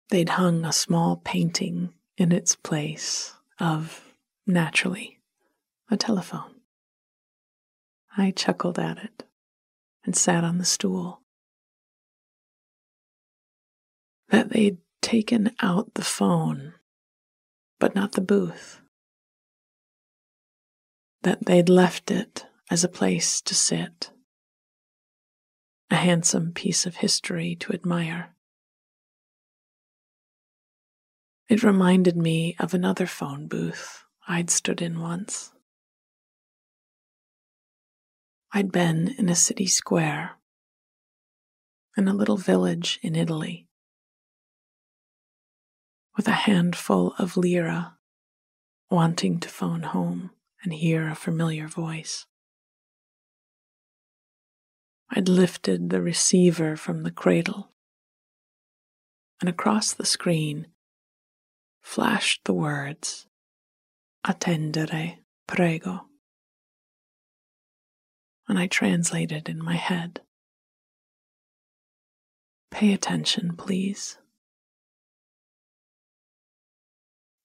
They'd 0.08 0.30
hung 0.30 0.64
a 0.64 0.72
small 0.72 1.18
painting 1.18 1.92
in 2.16 2.32
its 2.32 2.56
place 2.56 3.34
of, 3.60 4.14
naturally, 4.46 5.18
a 5.90 5.96
telephone. 5.98 6.54
I 8.16 8.30
chuckled 8.30 8.78
at 8.78 8.96
it 8.96 9.24
and 10.06 10.16
sat 10.16 10.42
on 10.42 10.56
the 10.56 10.64
stool. 10.64 11.20
That 14.30 14.48
they'd 14.48 14.78
taken 15.02 15.50
out 15.60 15.92
the 15.92 16.02
phone, 16.02 16.72
but 17.78 17.94
not 17.94 18.12
the 18.12 18.22
booth. 18.22 18.80
That 21.24 21.44
they'd 21.44 21.68
left 21.68 22.10
it 22.10 22.46
as 22.70 22.84
a 22.84 22.88
place 22.88 23.42
to 23.42 23.54
sit 23.54 24.12
a 25.90 25.96
handsome 25.96 26.52
piece 26.52 26.86
of 26.86 26.96
history 26.96 27.56
to 27.56 27.72
admire. 27.72 28.34
It 31.48 31.62
reminded 31.62 32.16
me 32.16 32.56
of 32.58 32.74
another 32.74 33.06
phone 33.06 33.46
booth 33.46 34.04
I'd 34.26 34.50
stood 34.50 34.82
in 34.82 35.00
once. 35.00 35.52
I'd 38.52 38.70
been 38.70 39.14
in 39.18 39.28
a 39.28 39.34
city 39.34 39.66
square 39.66 40.32
in 41.96 42.06
a 42.06 42.14
little 42.14 42.36
village 42.36 42.98
in 43.02 43.16
Italy 43.16 43.66
with 46.16 46.28
a 46.28 46.32
handful 46.32 47.14
of 47.18 47.36
lira 47.36 47.96
wanting 48.90 49.38
to 49.40 49.48
phone 49.48 49.82
home 49.82 50.30
and 50.62 50.72
hear 50.72 51.08
a 51.08 51.14
familiar 51.14 51.68
voice. 51.68 52.26
I'd 55.10 55.28
lifted 55.28 55.90
the 55.90 56.02
receiver 56.02 56.76
from 56.76 57.02
the 57.02 57.10
cradle, 57.10 57.72
and 59.40 59.48
across 59.48 59.92
the 59.92 60.04
screen 60.04 60.66
flashed 61.82 62.44
the 62.44 62.52
words 62.52 63.26
Attendere, 64.26 65.18
prego. 65.46 66.06
And 68.46 68.58
I 68.58 68.66
translated 68.66 69.48
in 69.48 69.62
my 69.62 69.76
head 69.76 70.20
Pay 72.70 72.92
attention, 72.92 73.56
please. 73.56 74.18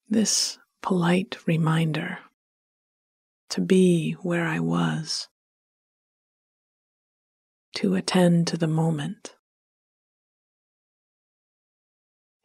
This 0.09 0.59
polite 0.81 1.37
reminder 1.47 2.19
to 3.49 3.61
be 3.61 4.13
where 4.21 4.45
I 4.45 4.59
was 4.59 5.29
to 7.75 7.95
attend 7.95 8.47
to 8.47 8.57
the 8.57 8.67
moment. 8.67 9.35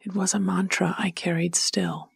It 0.01 0.15
was 0.15 0.33
a 0.33 0.39
mantra 0.39 0.95
I 0.97 1.11
carried 1.11 1.55
still. 1.55 2.09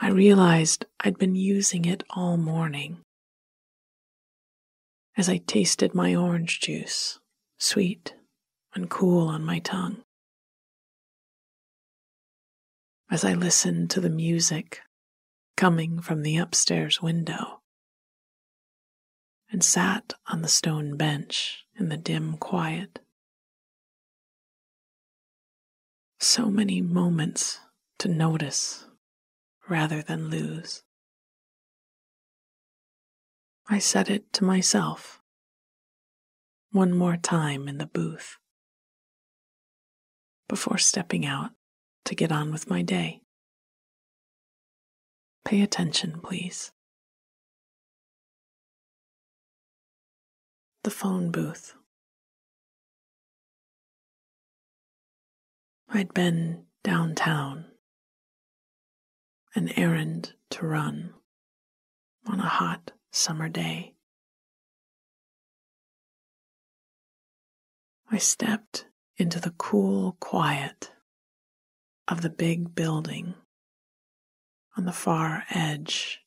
I 0.00 0.10
realized 0.10 0.84
I'd 1.00 1.18
been 1.18 1.36
using 1.36 1.84
it 1.84 2.02
all 2.10 2.36
morning. 2.36 3.00
As 5.16 5.28
I 5.28 5.38
tasted 5.38 5.94
my 5.94 6.14
orange 6.14 6.60
juice, 6.60 7.20
sweet 7.58 8.14
and 8.74 8.90
cool 8.90 9.28
on 9.28 9.44
my 9.44 9.60
tongue. 9.60 10.02
As 13.10 13.24
I 13.24 13.34
listened 13.34 13.90
to 13.90 14.00
the 14.00 14.10
music 14.10 14.80
coming 15.56 16.00
from 16.00 16.22
the 16.22 16.36
upstairs 16.36 17.00
window 17.00 17.60
and 19.50 19.62
sat 19.62 20.14
on 20.26 20.42
the 20.42 20.48
stone 20.48 20.96
bench 20.96 21.64
in 21.78 21.88
the 21.88 21.96
dim 21.96 22.36
quiet. 22.36 23.00
So 26.20 26.46
many 26.46 26.80
moments 26.80 27.60
to 27.98 28.08
notice 28.08 28.86
rather 29.68 30.02
than 30.02 30.30
lose. 30.30 30.82
I 33.68 33.78
said 33.78 34.10
it 34.10 34.32
to 34.34 34.44
myself 34.44 35.20
one 36.70 36.92
more 36.92 37.16
time 37.16 37.68
in 37.68 37.78
the 37.78 37.86
booth 37.86 38.36
before 40.48 40.76
stepping 40.76 41.24
out 41.24 41.52
to 42.04 42.14
get 42.14 42.32
on 42.32 42.52
with 42.52 42.68
my 42.68 42.82
day. 42.82 43.22
Pay 45.44 45.62
attention, 45.62 46.20
please. 46.20 46.72
The 50.84 50.90
phone 50.90 51.30
booth. 51.30 51.74
I'd 55.88 56.12
been 56.12 56.64
downtown, 56.82 57.64
an 59.54 59.70
errand 59.78 60.34
to 60.50 60.66
run 60.66 61.14
on 62.26 62.38
a 62.38 62.48
hot 62.48 62.92
summer 63.10 63.48
day. 63.48 63.94
I 68.10 68.18
stepped 68.18 68.84
into 69.16 69.40
the 69.40 69.54
cool 69.56 70.18
quiet 70.20 70.92
of 72.08 72.20
the 72.20 72.30
big 72.30 72.74
building 72.74 73.34
on 74.76 74.84
the 74.84 74.92
far 74.92 75.44
edge 75.48 76.20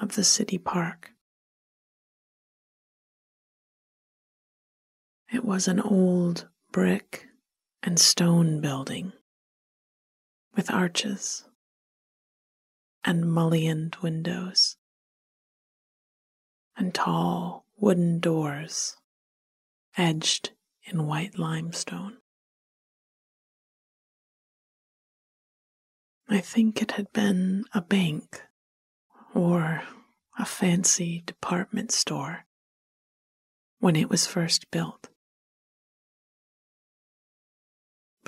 of 0.00 0.16
the 0.16 0.24
city 0.24 0.58
park. 0.58 1.12
It 5.30 5.44
was 5.44 5.68
an 5.68 5.80
old 5.80 6.48
brick 6.72 7.26
and 7.82 7.98
stone 7.98 8.60
building 8.60 9.12
with 10.54 10.70
arches 10.70 11.44
and 13.04 13.30
mullioned 13.30 13.96
windows 13.96 14.76
and 16.76 16.94
tall 16.94 17.66
wooden 17.76 18.20
doors 18.20 18.96
edged 19.96 20.50
in 20.84 21.06
white 21.06 21.38
limestone. 21.38 22.18
I 26.28 26.40
think 26.40 26.80
it 26.80 26.92
had 26.92 27.12
been 27.12 27.64
a 27.74 27.82
bank 27.82 28.42
or 29.34 29.82
a 30.38 30.44
fancy 30.44 31.22
department 31.26 31.90
store 31.92 32.46
when 33.78 33.96
it 33.96 34.08
was 34.08 34.26
first 34.26 34.70
built. 34.70 35.07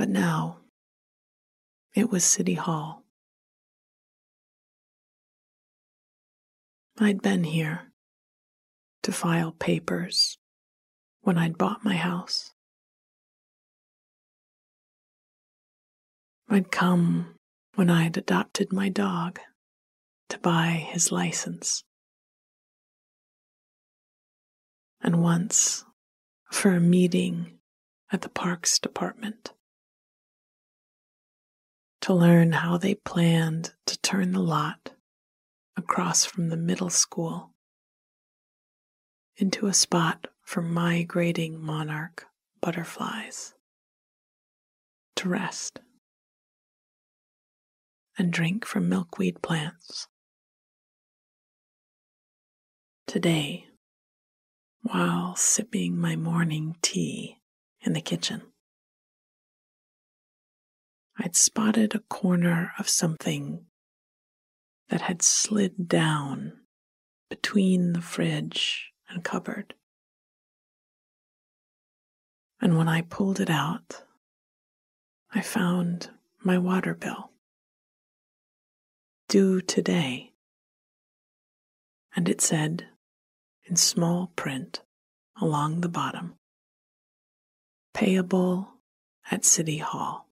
But 0.00 0.08
now 0.08 0.60
it 1.94 2.08
was 2.08 2.24
City 2.24 2.54
Hall. 2.54 3.04
I'd 6.98 7.20
been 7.20 7.44
here 7.44 7.92
to 9.02 9.12
file 9.12 9.52
papers 9.52 10.38
when 11.20 11.36
I'd 11.36 11.58
bought 11.58 11.84
my 11.84 11.96
house. 11.96 12.52
I'd 16.48 16.72
come 16.72 17.34
when 17.74 17.90
I'd 17.90 18.16
adopted 18.16 18.72
my 18.72 18.88
dog 18.88 19.38
to 20.30 20.38
buy 20.38 20.88
his 20.90 21.12
license. 21.12 21.84
And 25.02 25.22
once 25.22 25.84
for 26.50 26.70
a 26.70 26.80
meeting 26.80 27.58
at 28.10 28.22
the 28.22 28.30
Parks 28.30 28.78
Department 28.78 29.52
to 32.02 32.14
learn 32.14 32.52
how 32.52 32.78
they 32.78 32.94
planned 32.94 33.72
to 33.86 33.98
turn 33.98 34.32
the 34.32 34.40
lot 34.40 34.92
across 35.76 36.24
from 36.24 36.48
the 36.48 36.56
middle 36.56 36.90
school 36.90 37.50
into 39.36 39.66
a 39.66 39.74
spot 39.74 40.26
for 40.42 40.62
migrating 40.62 41.60
monarch 41.60 42.26
butterflies 42.60 43.54
to 45.16 45.28
rest 45.28 45.80
and 48.18 48.32
drink 48.32 48.66
from 48.66 48.88
milkweed 48.88 49.40
plants. 49.42 50.08
Today, 53.06 53.66
while 54.82 55.34
sipping 55.36 55.96
my 55.98 56.16
morning 56.16 56.76
tea 56.82 57.38
in 57.80 57.92
the 57.92 58.00
kitchen, 58.00 58.42
I'd 61.22 61.36
spotted 61.36 61.94
a 61.94 61.98
corner 61.98 62.72
of 62.78 62.88
something 62.88 63.66
that 64.88 65.02
had 65.02 65.20
slid 65.20 65.86
down 65.86 66.60
between 67.28 67.92
the 67.92 68.00
fridge 68.00 68.92
and 69.06 69.22
cupboard. 69.22 69.74
And 72.58 72.78
when 72.78 72.88
I 72.88 73.02
pulled 73.02 73.38
it 73.38 73.50
out, 73.50 74.02
I 75.30 75.42
found 75.42 76.08
my 76.42 76.56
water 76.56 76.94
bill 76.94 77.32
due 79.28 79.60
today. 79.60 80.32
And 82.16 82.30
it 82.30 82.40
said 82.40 82.86
in 83.64 83.76
small 83.76 84.32
print 84.36 84.80
along 85.38 85.82
the 85.82 85.88
bottom, 85.90 86.36
payable 87.92 88.68
at 89.30 89.44
City 89.44 89.78
Hall. 89.78 90.29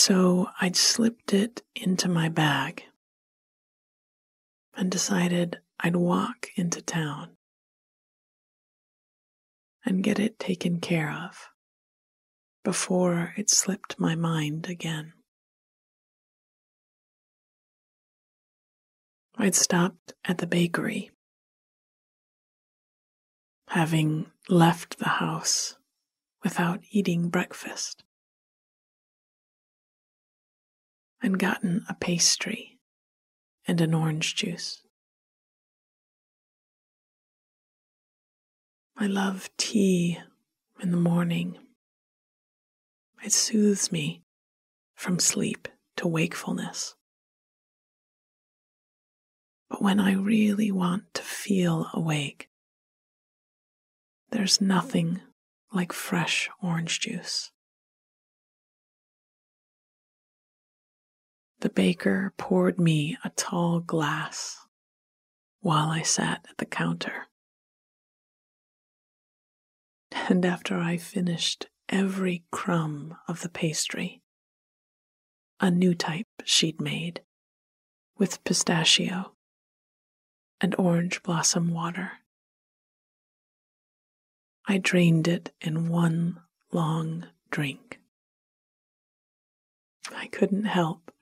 So 0.00 0.48
I'd 0.58 0.76
slipped 0.76 1.34
it 1.34 1.60
into 1.74 2.08
my 2.08 2.30
bag 2.30 2.84
and 4.74 4.90
decided 4.90 5.58
I'd 5.78 5.94
walk 5.94 6.46
into 6.56 6.80
town 6.80 7.36
and 9.84 10.02
get 10.02 10.18
it 10.18 10.38
taken 10.38 10.80
care 10.80 11.12
of 11.12 11.50
before 12.64 13.34
it 13.36 13.50
slipped 13.50 14.00
my 14.00 14.14
mind 14.14 14.70
again. 14.70 15.12
I'd 19.36 19.54
stopped 19.54 20.14
at 20.24 20.38
the 20.38 20.46
bakery, 20.46 21.10
having 23.68 24.30
left 24.48 24.98
the 24.98 25.10
house 25.20 25.76
without 26.42 26.80
eating 26.90 27.28
breakfast, 27.28 28.02
and 31.22 31.38
gotten 31.38 31.84
a 31.88 31.94
pastry 31.94 32.78
and 33.66 33.80
an 33.80 33.94
orange 33.94 34.34
juice. 34.34 34.82
I 38.96 39.06
love 39.06 39.50
tea 39.56 40.18
in 40.82 40.90
the 40.90 40.96
morning. 40.96 41.58
It 43.22 43.32
soothes 43.32 43.90
me 43.90 44.22
from 44.94 45.18
sleep 45.18 45.68
to 45.96 46.08
wakefulness. 46.08 46.94
But 49.68 49.80
when 49.80 50.00
I 50.00 50.12
really 50.14 50.70
want 50.70 51.14
to 51.14 51.22
feel 51.22 51.88
awake, 51.94 52.50
there's 54.30 54.60
nothing 54.60 55.20
like 55.72 55.92
fresh 55.92 56.50
orange 56.62 57.00
juice. 57.00 57.52
The 61.60 61.68
baker 61.68 62.32
poured 62.38 62.78
me 62.78 63.18
a 63.22 63.30
tall 63.30 63.80
glass 63.80 64.66
while 65.60 65.90
I 65.90 66.00
sat 66.00 66.46
at 66.48 66.56
the 66.56 66.64
counter. 66.64 67.28
And 70.10 70.44
after 70.46 70.78
I 70.78 70.96
finished 70.96 71.66
every 71.90 72.44
crumb 72.50 73.18
of 73.28 73.42
the 73.42 73.50
pastry, 73.50 74.22
a 75.60 75.70
new 75.70 75.94
type 75.94 76.28
she'd 76.44 76.80
made 76.80 77.20
with 78.16 78.42
pistachio 78.44 79.34
and 80.62 80.74
orange 80.78 81.22
blossom 81.22 81.72
water. 81.74 82.12
I 84.66 84.78
drained 84.78 85.28
it 85.28 85.52
in 85.60 85.90
one 85.90 86.40
long 86.72 87.26
drink. 87.50 88.00
I 90.14 90.26
couldn't 90.28 90.64
help 90.64 91.12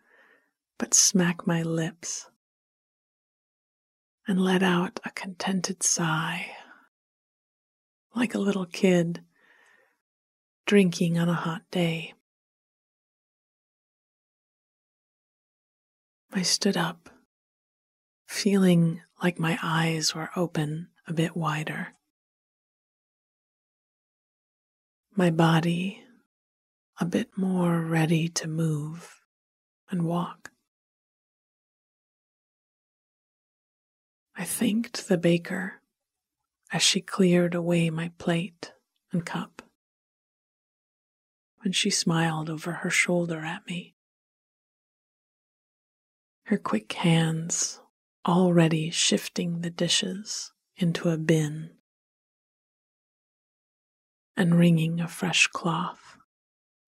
but 0.78 0.94
smack 0.94 1.46
my 1.46 1.62
lips 1.62 2.28
and 4.26 4.40
let 4.40 4.62
out 4.62 5.00
a 5.04 5.10
contented 5.10 5.82
sigh, 5.82 6.46
like 8.14 8.34
a 8.34 8.38
little 8.38 8.66
kid 8.66 9.22
drinking 10.66 11.18
on 11.18 11.28
a 11.28 11.34
hot 11.34 11.62
day. 11.70 12.14
I 16.32 16.42
stood 16.42 16.76
up, 16.76 17.10
feeling 18.26 19.00
like 19.22 19.38
my 19.38 19.58
eyes 19.62 20.14
were 20.14 20.30
open 20.36 20.88
a 21.06 21.12
bit 21.12 21.34
wider. 21.36 21.94
My 25.16 25.30
body 25.30 26.04
a 27.00 27.04
bit 27.04 27.30
more 27.36 27.80
ready 27.80 28.28
to 28.28 28.46
move 28.46 29.20
and 29.90 30.02
walk. 30.02 30.50
I 34.40 34.44
thanked 34.44 35.08
the 35.08 35.18
baker 35.18 35.82
as 36.72 36.80
she 36.80 37.00
cleared 37.00 37.56
away 37.56 37.90
my 37.90 38.12
plate 38.18 38.72
and 39.10 39.26
cup. 39.26 39.62
When 41.62 41.72
she 41.72 41.90
smiled 41.90 42.48
over 42.48 42.70
her 42.70 42.90
shoulder 42.90 43.40
at 43.40 43.66
me, 43.66 43.96
her 46.44 46.56
quick 46.56 46.92
hands 46.92 47.80
already 48.24 48.90
shifting 48.90 49.62
the 49.62 49.70
dishes 49.70 50.52
into 50.76 51.08
a 51.08 51.18
bin 51.18 51.70
and 54.36 54.56
wringing 54.56 55.00
a 55.00 55.08
fresh 55.08 55.48
cloth 55.48 56.16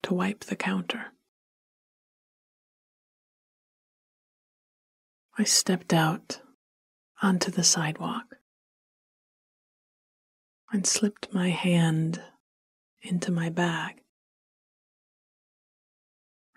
to 0.03 0.13
wipe 0.13 0.45
the 0.45 0.55
counter. 0.55 1.07
I 5.37 5.43
stepped 5.43 5.91
out 5.91 6.39
onto 7.21 7.51
the 7.51 7.63
sidewalk 7.63 8.37
and 10.71 10.87
slipped 10.87 11.33
my 11.33 11.49
hand 11.49 12.21
into 13.01 13.31
my 13.31 13.49
bag, 13.49 14.01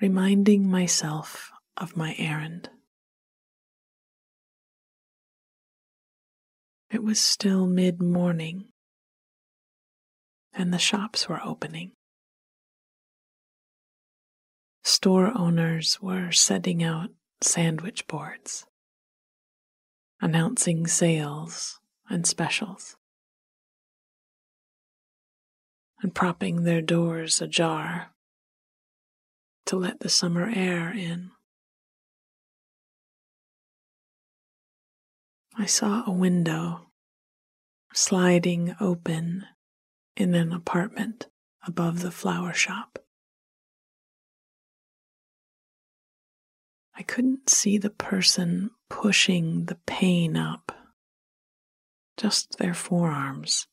reminding 0.00 0.70
myself 0.70 1.50
of 1.76 1.96
my 1.96 2.14
errand. 2.18 2.70
It 6.90 7.02
was 7.02 7.20
still 7.20 7.66
mid 7.66 8.00
morning, 8.00 8.66
and 10.52 10.72
the 10.72 10.78
shops 10.78 11.28
were 11.28 11.40
opening. 11.44 11.92
Store 14.84 15.36
owners 15.36 15.98
were 16.00 16.30
setting 16.30 16.84
out 16.84 17.10
sandwich 17.40 18.06
boards, 18.06 18.66
announcing 20.20 20.86
sales 20.86 21.80
and 22.08 22.26
specials, 22.26 22.96
and 26.02 26.14
propping 26.14 26.64
their 26.64 26.82
doors 26.82 27.40
ajar 27.40 28.10
to 29.66 29.76
let 29.76 30.00
the 30.00 30.08
summer 30.08 30.50
air 30.54 30.92
in. 30.92 31.30
I 35.56 35.66
saw 35.66 36.02
a 36.06 36.12
window 36.12 36.90
sliding 37.92 38.74
open 38.80 39.46
in 40.16 40.34
an 40.34 40.52
apartment 40.52 41.28
above 41.66 42.02
the 42.02 42.10
flower 42.10 42.52
shop. 42.52 42.98
I 46.96 47.02
couldn't 47.02 47.48
see 47.48 47.78
the 47.78 47.90
person 47.90 48.70
pushing 48.94 49.64
the 49.64 49.74
pane 49.86 50.36
up, 50.36 50.70
just 52.16 52.58
their 52.58 52.72
forearms, 52.72 53.66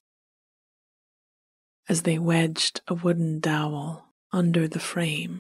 as 1.88 2.02
they 2.02 2.18
wedged 2.18 2.82
a 2.88 2.96
wooden 2.96 3.40
dowel 3.40 4.04
under 4.34 4.68
the 4.68 4.80
frame 4.80 5.40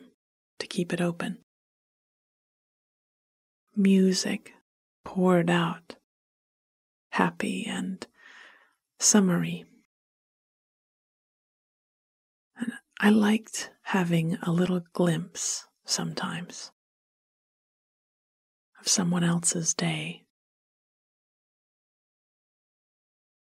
to 0.59 0.67
keep 0.67 0.93
it 0.93 1.01
open. 1.01 1.39
Music 3.75 4.53
poured 5.03 5.49
out, 5.49 5.95
happy 7.09 7.65
and 7.67 8.05
summery. 8.99 9.65
And 12.55 12.71
I 12.99 13.09
liked 13.09 13.71
having 13.81 14.37
a 14.43 14.51
little 14.51 14.83
glimpse 14.93 15.65
sometimes 15.85 16.71
of 18.81 18.87
someone 18.87 19.23
else's 19.23 19.73
day. 19.73 20.23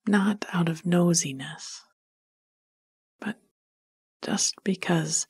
Not 0.06 0.44
out 0.52 0.68
of 0.68 0.84
nosiness, 0.84 1.80
but 3.20 3.36
just 4.22 4.54
because 4.62 5.26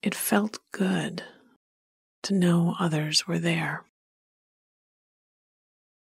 it 0.00 0.14
felt 0.14 0.58
good 0.72 1.24
to 2.22 2.34
know 2.34 2.76
others 2.78 3.26
were 3.26 3.40
there, 3.40 3.84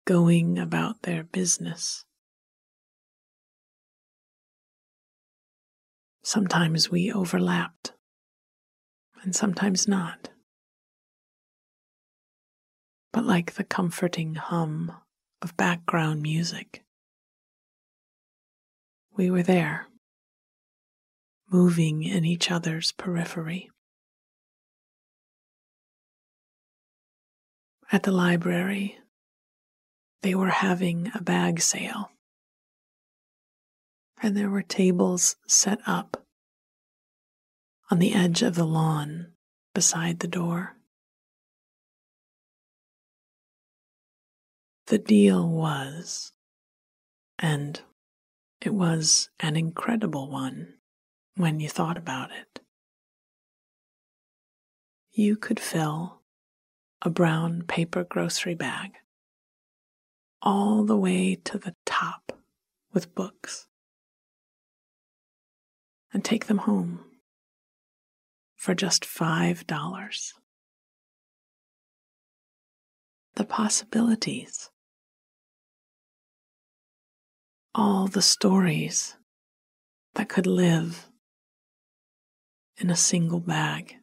going 0.06 0.58
about 0.58 1.04
their 1.04 1.24
business. 1.24 2.06
Sometimes 6.24 6.90
we 6.90 7.12
overlapped, 7.12 7.94
and 9.22 9.36
sometimes 9.36 9.88
not 9.88 10.30
but 13.12 13.26
like 13.26 13.54
the 13.54 13.64
comforting 13.64 14.36
hum 14.36 14.92
of 15.42 15.58
background 15.58 16.22
music. 16.22 16.84
We 19.16 19.30
were 19.32 19.44
there, 19.44 19.88
moving 21.50 22.04
in 22.04 22.26
each 22.26 22.52
other's 22.52 22.92
periphery. 22.92 23.70
At 27.92 28.04
the 28.04 28.12
library, 28.12 29.00
they 30.22 30.36
were 30.36 30.50
having 30.50 31.12
a 31.16 31.24
bag 31.24 31.60
sale, 31.62 32.12
and 34.22 34.38
there 34.38 34.50
were 34.50 34.62
tables 34.62 35.36
set 35.48 35.80
up 35.88 36.24
on 37.90 37.98
the 38.00 38.14
edge 38.14 38.44
of 38.44 38.56
the 38.56 38.66
lawn 38.66 39.34
beside 39.74 40.20
the 40.20 40.28
door. 40.28 40.76
The 44.90 44.98
deal 44.98 45.48
was, 45.48 46.32
and 47.38 47.80
it 48.60 48.74
was 48.74 49.30
an 49.40 49.56
incredible 49.56 50.32
one 50.32 50.80
when 51.36 51.60
you 51.60 51.70
thought 51.70 51.96
about 51.96 52.32
it. 52.32 52.62
You 55.12 55.38
could 55.38 55.60
fill 55.60 56.22
a 57.04 57.12
brown 57.12 57.66
paper 57.68 58.04
grocery 58.04 58.56
bag 58.56 58.94
all 60.42 60.84
the 60.84 60.98
way 60.98 61.36
to 61.36 61.60
the 61.60 61.76
top 61.86 62.40
with 62.92 63.14
books 63.14 63.68
and 66.12 66.26
take 66.26 66.48
them 66.48 66.58
home 66.58 67.06
for 68.56 68.74
just 68.74 69.06
five 69.06 69.68
dollars. 69.68 70.34
The 73.36 73.46
possibilities 73.46 74.72
all 77.80 78.08
the 78.08 78.22
stories 78.22 79.16
that 80.16 80.28
could 80.28 80.46
live 80.46 81.08
in 82.76 82.90
a 82.90 82.96
single 82.96 83.40
bag. 83.40 83.96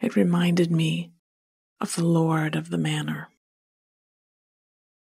It 0.00 0.14
reminded 0.14 0.70
me 0.70 1.10
of 1.80 1.96
the 1.96 2.04
Lord 2.04 2.54
of 2.54 2.70
the 2.70 2.78
Manor. 2.78 3.30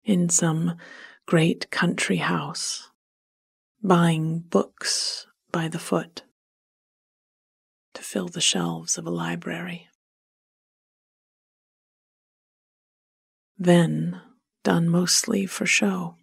In 0.06 0.30
some 0.30 0.78
great 1.26 1.70
country 1.70 2.18
house, 2.18 2.90
buying 3.84 4.40
books 4.40 5.28
by 5.52 5.68
the 5.68 5.80
foot 5.80 6.24
to 7.94 8.02
fill 8.02 8.30
the 8.30 8.40
shelves 8.40 8.98
of 8.98 9.06
a 9.06 9.10
library. 9.12 9.90
Then 13.58 14.22
done 14.66 14.90
mostly 14.90 15.46
for 15.46 15.68
show. 15.68 16.16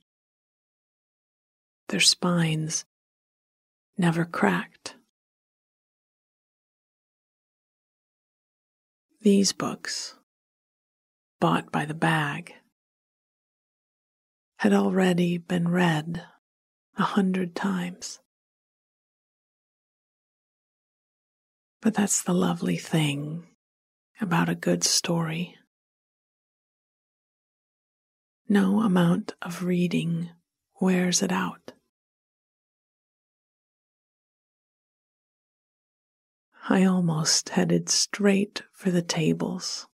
Their 1.88 2.00
spines 2.00 2.85
never 3.96 4.24
cracked. 4.24 4.96
These 9.20 9.52
books, 9.52 10.16
bought 11.40 11.70
by 11.70 11.85
the 11.85 11.94
bag, 11.94 12.55
had 14.57 14.72
already 14.72 15.38
been 15.38 15.68
read 15.68 16.24
a 16.98 17.05
hundred 17.05 17.55
times. 17.55 18.18
But 21.81 21.94
that's 21.94 22.20
the 22.20 22.35
lovely 22.35 22.76
thing 22.76 23.46
about 24.20 24.48
a 24.48 24.57
good 24.57 24.83
story. 24.83 25.57
No 28.48 28.81
amount 28.81 29.35
of 29.40 29.64
reading 29.64 30.31
wears 30.81 31.22
it 31.22 31.33
out. 31.33 31.72
I 36.68 36.85
almost 36.85 37.50
headed 37.50 37.88
straight 37.88 38.62
for 38.72 38.90
the 38.90 39.02
tables 39.02 39.87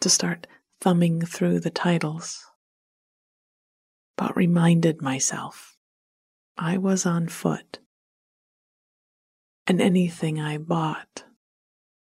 to 0.00 0.10
start 0.10 0.46
thumbing 0.80 1.22
through 1.22 1.60
the 1.60 1.70
titles, 1.70 2.44
but 4.16 4.36
reminded 4.36 5.00
myself 5.00 5.76
I 6.58 6.76
was 6.76 7.06
on 7.06 7.28
foot, 7.28 7.78
and 9.66 9.80
anything 9.80 10.40
I 10.40 10.58
bought 10.58 11.24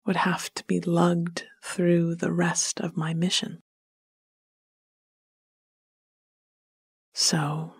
would 0.07 0.17
have 0.17 0.53
to 0.55 0.65
be 0.65 0.81
lugged 0.81 1.45
through 1.63 2.17
the 2.17 2.33
rest 2.33 2.81
of 2.81 2.97
my 2.97 3.15
mission. 3.15 3.62
So 7.13 7.75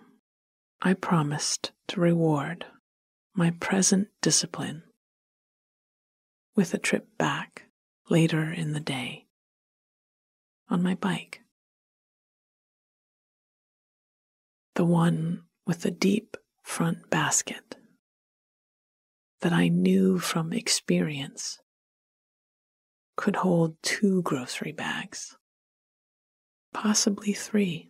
I 0.81 0.93
promised 0.93 1.71
to 1.87 2.01
reward 2.01 2.65
my 3.33 3.51
present 3.51 4.09
discipline 4.21 4.83
with 6.55 6.73
a 6.73 6.77
trip 6.77 7.17
back 7.17 7.63
later 8.09 8.51
in 8.51 8.73
the 8.73 8.79
day 8.79 9.25
on 10.69 10.83
my 10.83 10.95
bike. 10.95 11.41
The 14.75 14.85
one 14.85 15.43
with 15.65 15.81
the 15.81 15.91
deep 15.91 16.37
front 16.61 17.09
basket 17.09 17.75
that 19.41 19.53
I 19.53 19.67
knew 19.67 20.19
from 20.19 20.53
experience 20.53 21.59
could 23.15 23.37
hold 23.37 23.75
two 23.81 24.21
grocery 24.21 24.71
bags, 24.71 25.37
possibly 26.73 27.33
three. 27.33 27.89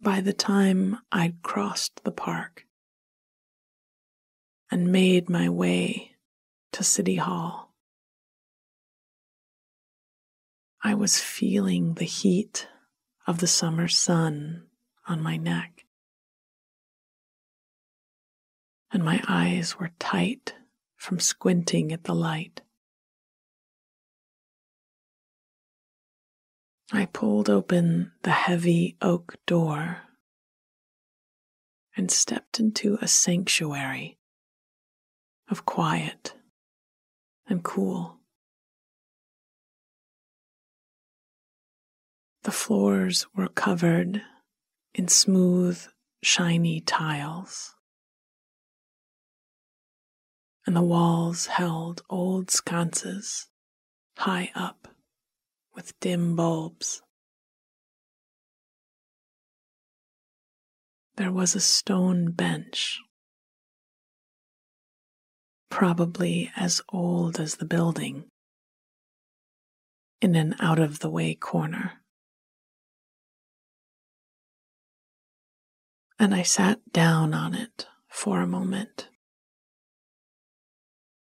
By 0.00 0.20
the 0.20 0.32
time 0.32 0.98
I'd 1.12 1.42
crossed 1.42 2.02
the 2.04 2.10
park 2.10 2.66
and 4.70 4.90
made 4.90 5.28
my 5.28 5.48
way 5.48 6.12
to 6.72 6.82
City 6.82 7.16
Hall, 7.16 7.74
I 10.82 10.94
was 10.94 11.20
feeling 11.20 11.94
the 11.94 12.06
heat 12.06 12.66
of 13.26 13.38
the 13.38 13.46
summer 13.46 13.88
sun 13.88 14.66
on 15.06 15.20
my 15.20 15.36
neck, 15.36 15.84
and 18.90 19.04
my 19.04 19.22
eyes 19.28 19.78
were 19.78 19.90
tight 19.98 20.54
from 20.96 21.20
squinting 21.20 21.92
at 21.92 22.04
the 22.04 22.14
light. 22.14 22.62
I 26.92 27.06
pulled 27.06 27.48
open 27.48 28.12
the 28.22 28.32
heavy 28.32 28.96
oak 29.00 29.36
door 29.46 30.02
and 31.96 32.10
stepped 32.10 32.58
into 32.58 32.98
a 33.00 33.06
sanctuary 33.06 34.18
of 35.48 35.64
quiet 35.64 36.34
and 37.46 37.62
cool. 37.62 38.18
The 42.42 42.50
floors 42.50 43.26
were 43.36 43.48
covered 43.48 44.22
in 44.94 45.06
smooth, 45.06 45.86
shiny 46.22 46.80
tiles, 46.80 47.74
and 50.66 50.74
the 50.74 50.82
walls 50.82 51.46
held 51.46 52.02
old 52.10 52.50
sconces 52.50 53.46
high 54.16 54.50
up 54.54 54.88
with 55.80 55.98
dim 56.00 56.36
bulbs. 56.36 57.00
There 61.16 61.32
was 61.32 61.54
a 61.54 61.60
stone 61.60 62.32
bench, 62.32 62.98
probably 65.70 66.50
as 66.54 66.82
old 66.90 67.40
as 67.40 67.54
the 67.54 67.64
building, 67.64 68.24
in 70.20 70.34
an 70.34 70.54
out 70.60 70.78
of 70.78 70.98
the 70.98 71.08
way 71.08 71.34
corner. 71.34 71.92
And 76.18 76.34
I 76.34 76.42
sat 76.42 76.92
down 76.92 77.32
on 77.32 77.54
it 77.54 77.86
for 78.06 78.42
a 78.42 78.46
moment 78.46 79.08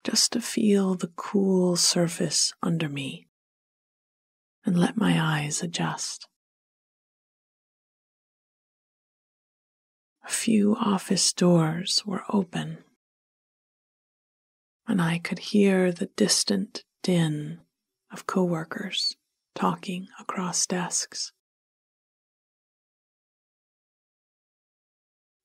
just 0.02 0.33
to 0.33 0.40
feel 0.40 0.96
the 0.96 1.12
cool 1.14 1.76
surface 1.76 2.52
under 2.61 2.88
me 2.88 3.28
and 4.64 4.79
let 4.79 4.96
my 4.96 5.20
eyes 5.20 5.62
adjust. 5.62 6.29
A 10.25 10.31
few 10.31 10.77
office 10.77 11.33
doors 11.33 12.03
were 12.07 12.22
open, 12.29 12.79
and 14.87 15.03
I 15.03 15.18
could 15.18 15.38
hear 15.38 15.90
the 15.90 16.11
distant 16.16 16.85
din 17.03 17.61
of 18.12 18.27
coworkers 18.27 19.16
talking 19.55 20.09
across 20.20 20.66
desks. 20.66 21.33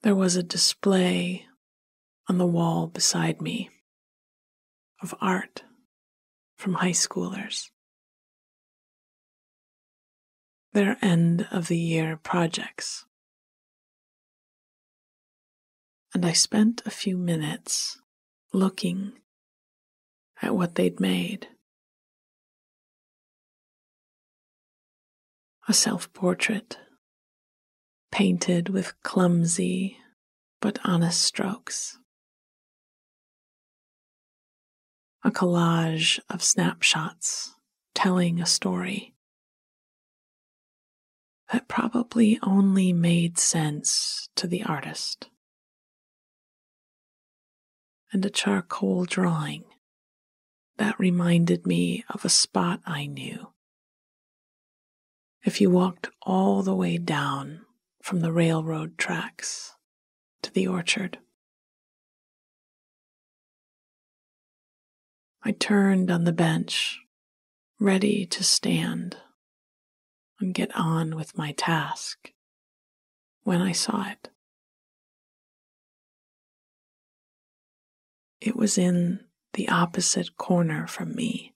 There 0.03 0.15
was 0.15 0.35
a 0.35 0.43
display 0.43 1.47
on 2.29 2.37
the 2.37 2.45
wall 2.45 2.87
beside 2.87 3.41
me 3.41 3.69
of 5.01 5.15
art 5.19 5.63
from 6.55 6.75
high 6.75 6.91
schoolers. 6.91 7.69
Their 10.73 10.97
end 11.01 11.47
of 11.51 11.67
the 11.67 11.77
year 11.77 12.17
projects. 12.17 13.05
And 16.13 16.25
I 16.25 16.33
spent 16.33 16.81
a 16.85 16.91
few 16.91 17.17
minutes 17.17 17.99
looking 18.53 19.13
at 20.41 20.55
what 20.55 20.75
they'd 20.75 20.99
made. 20.99 21.47
A 25.67 25.73
self 25.73 26.11
portrait 26.13 26.77
painted 28.11 28.69
with 28.69 29.01
clumsy 29.03 29.97
but 30.61 30.79
honest 30.83 31.21
strokes. 31.21 31.97
a 35.27 35.29
collage 35.29 36.21
of 36.29 36.41
snapshots 36.41 37.53
telling 37.93 38.39
a 38.39 38.45
story 38.45 39.13
that 41.51 41.67
probably 41.67 42.39
only 42.43 42.91
made 42.91 43.37
sense 43.37 44.29
to 44.35 44.47
the 44.47 44.63
artist, 44.63 45.29
and 48.11 48.25
a 48.25 48.29
charcoal 48.29 49.05
drawing 49.05 49.63
that 50.77 50.99
reminded 50.99 51.65
me 51.65 52.03
of 52.09 52.23
a 52.23 52.29
spot 52.29 52.81
I 52.85 53.05
knew. 53.05 53.53
If 55.43 55.61
you 55.61 55.69
walked 55.69 56.09
all 56.21 56.61
the 56.61 56.75
way 56.75 56.97
down 56.97 57.61
from 58.01 58.19
the 58.19 58.33
railroad 58.33 58.97
tracks 58.97 59.75
to 60.41 60.51
the 60.51 60.67
orchard, 60.67 61.19
I 65.43 65.51
turned 65.51 66.11
on 66.11 66.25
the 66.25 66.33
bench, 66.33 66.99
ready 67.79 68.25
to 68.25 68.43
stand 68.43 69.15
and 70.39 70.53
get 70.53 70.75
on 70.75 71.15
with 71.15 71.37
my 71.37 71.51
task 71.53 72.31
when 73.43 73.61
I 73.61 73.71
saw 73.71 74.09
it. 74.09 74.29
It 78.39 78.55
was 78.55 78.77
in 78.77 79.21
the 79.53 79.69
opposite 79.69 80.37
corner 80.37 80.85
from 80.85 81.15
me, 81.15 81.53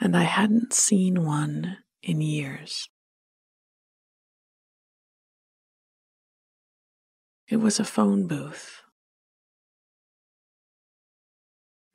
and 0.00 0.16
I 0.16 0.22
hadn't 0.22 0.72
seen 0.72 1.24
one 1.24 1.78
in 2.02 2.20
years. 2.20 2.88
It 7.48 7.56
was 7.56 7.78
a 7.78 7.84
phone 7.84 8.26
booth 8.26 8.82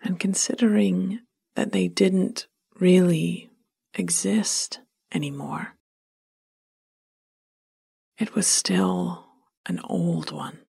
And 0.04 0.20
considering 0.20 1.22
that 1.56 1.72
they 1.72 1.88
didn't 1.88 2.48
really 2.76 3.50
exist 3.94 4.80
anymore, 5.14 5.76
it 8.18 8.36
was 8.36 8.48
still 8.48 9.26
an 9.66 9.80
old 9.84 10.32
one. 10.32 10.60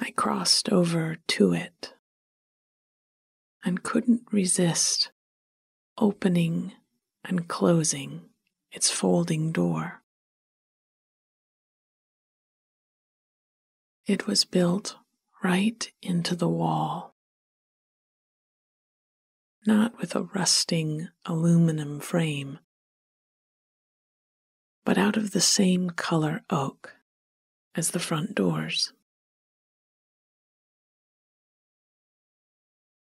I 0.00 0.10
crossed 0.10 0.68
over 0.70 1.18
to 1.28 1.52
it 1.52 1.94
and 3.64 3.82
couldn't 3.82 4.22
resist 4.32 5.12
opening 5.98 6.72
and 7.24 7.46
closing 7.46 8.22
its 8.72 8.90
folding 8.90 9.52
door. 9.52 10.02
It 14.06 14.26
was 14.26 14.44
built 14.44 14.96
right 15.44 15.90
into 16.02 16.34
the 16.34 16.48
wall, 16.48 17.11
not 19.66 19.98
with 19.98 20.14
a 20.14 20.22
rusting 20.22 21.08
aluminum 21.24 22.00
frame, 22.00 22.58
but 24.84 24.98
out 24.98 25.16
of 25.16 25.30
the 25.32 25.40
same 25.40 25.90
color 25.90 26.42
oak 26.50 26.96
as 27.74 27.90
the 27.90 28.00
front 28.00 28.34
doors. 28.34 28.92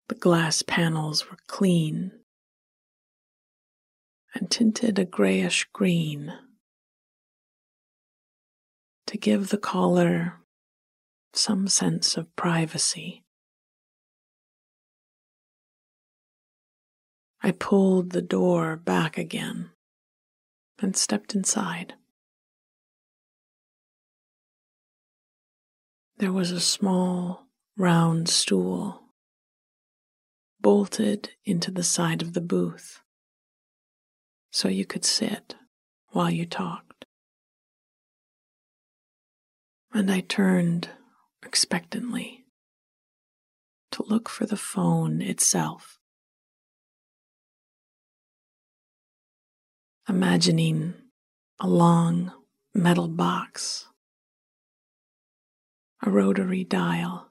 The 0.08 0.16
glass 0.16 0.62
panels 0.62 1.30
were 1.30 1.38
clean 1.48 2.12
and 4.36 4.52
tinted 4.52 5.00
a 5.00 5.06
grayish 5.06 5.68
green 5.74 6.34
to 9.08 9.18
give 9.18 9.50
the 9.50 9.58
caller 9.58 10.36
some 11.34 11.68
sense 11.68 12.18
of 12.18 12.34
privacy. 12.36 13.24
I 17.44 17.52
pulled 17.52 18.12
the 18.12 18.22
door 18.22 18.76
back 18.76 19.18
again 19.18 19.72
and 20.80 20.96
stepped 20.96 21.34
inside. 21.34 21.96
There 26.18 26.32
was 26.32 26.52
a 26.52 26.60
small, 26.60 27.48
round 27.76 28.30
stool 28.30 29.02
bolted 30.60 31.32
into 31.44 31.72
the 31.72 31.84
side 31.84 32.22
of 32.22 32.34
the 32.34 32.42
booth 32.42 33.02
so 34.52 34.68
you 34.68 34.86
could 34.86 35.04
sit 35.04 35.56
while 36.10 36.30
you 36.30 36.46
talked. 36.46 37.06
And 39.94 40.12
I 40.12 40.20
turned 40.20 40.90
expectantly 41.44 42.46
to 43.92 44.04
look 44.04 44.30
for 44.30 44.46
the 44.46 44.58
phone 44.58 45.22
itself. 45.22 46.01
Imagining 50.10 50.96
a 51.60 51.68
long 51.68 52.32
metal 52.74 53.08
box, 53.08 53.86
a 56.04 56.10
rotary 56.10 56.64
dial, 56.64 57.30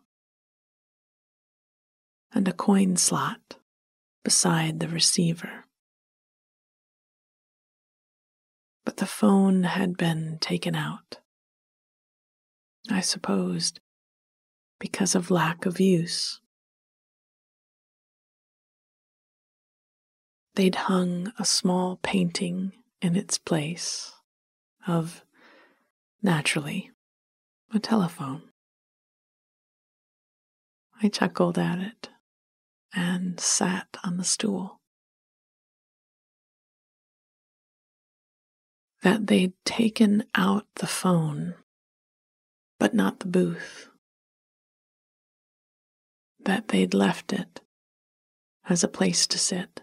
and 2.32 2.46
a 2.46 2.52
coin 2.52 2.96
slot 2.96 3.56
beside 4.22 4.78
the 4.78 4.88
receiver. 4.88 5.64
But 8.84 8.98
the 8.98 9.06
phone 9.06 9.64
had 9.64 9.96
been 9.96 10.38
taken 10.40 10.74
out. 10.74 11.18
I 12.88 13.00
supposed 13.00 13.80
because 14.78 15.14
of 15.14 15.30
lack 15.30 15.66
of 15.66 15.80
use. 15.80 16.39
They'd 20.54 20.74
hung 20.74 21.32
a 21.38 21.44
small 21.44 21.98
painting 22.02 22.72
in 23.00 23.16
its 23.16 23.38
place 23.38 24.12
of, 24.86 25.24
naturally, 26.22 26.90
a 27.72 27.78
telephone. 27.78 28.42
I 31.02 31.08
chuckled 31.08 31.56
at 31.56 31.78
it 31.78 32.08
and 32.94 33.38
sat 33.40 33.96
on 34.04 34.16
the 34.16 34.24
stool. 34.24 34.80
That 39.02 39.28
they'd 39.28 39.54
taken 39.64 40.24
out 40.34 40.66
the 40.74 40.86
phone, 40.86 41.54
but 42.78 42.92
not 42.92 43.20
the 43.20 43.28
booth. 43.28 43.88
That 46.44 46.68
they'd 46.68 46.92
left 46.92 47.32
it 47.32 47.60
as 48.68 48.84
a 48.84 48.88
place 48.88 49.26
to 49.28 49.38
sit. 49.38 49.82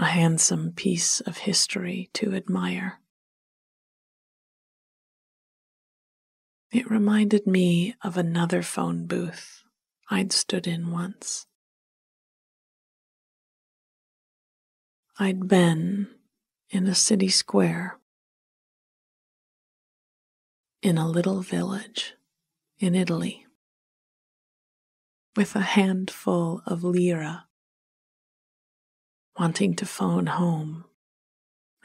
A 0.00 0.06
handsome 0.06 0.72
piece 0.72 1.20
of 1.20 1.36
history 1.36 2.08
to 2.14 2.34
admire. 2.34 3.00
It 6.72 6.90
reminded 6.90 7.46
me 7.46 7.94
of 8.02 8.16
another 8.16 8.62
phone 8.62 9.06
booth 9.06 9.62
I'd 10.08 10.32
stood 10.32 10.66
in 10.66 10.90
once. 10.90 11.46
I'd 15.18 15.46
been 15.46 16.08
in 16.70 16.86
a 16.86 16.94
city 16.94 17.28
square, 17.28 17.98
in 20.80 20.96
a 20.96 21.06
little 21.06 21.42
village 21.42 22.14
in 22.78 22.94
Italy, 22.94 23.46
with 25.36 25.54
a 25.54 25.60
handful 25.60 26.62
of 26.64 26.82
lira, 26.82 27.49
wanting 29.40 29.74
to 29.74 29.86
phone 29.86 30.26
home 30.26 30.84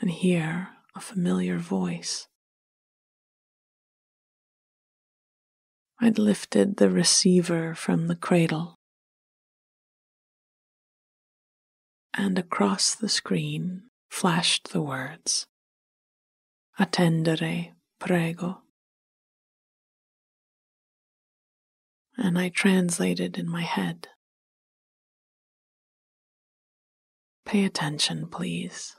and 0.02 0.12
hear 0.12 0.68
a 0.94 1.00
familiar 1.00 1.58
voice. 1.58 2.28
I'd 6.02 6.20
lifted 6.20 6.76
the 6.76 6.90
receiver 6.90 7.74
from 7.74 8.08
the 8.08 8.16
cradle, 8.18 8.76
and 12.14 12.38
across 12.38 12.94
the 12.94 13.08
screen 13.08 13.84
flashed 14.10 14.74
the 14.74 14.82
words 14.82 15.46
Attendere, 16.78 17.72
prego. 18.00 18.64
And 22.18 22.38
I 22.38 22.50
translated 22.50 23.38
in 23.38 23.48
my 23.48 23.62
head 23.62 24.10
Pay 27.46 27.64
attention, 27.64 28.28
please. 28.28 28.96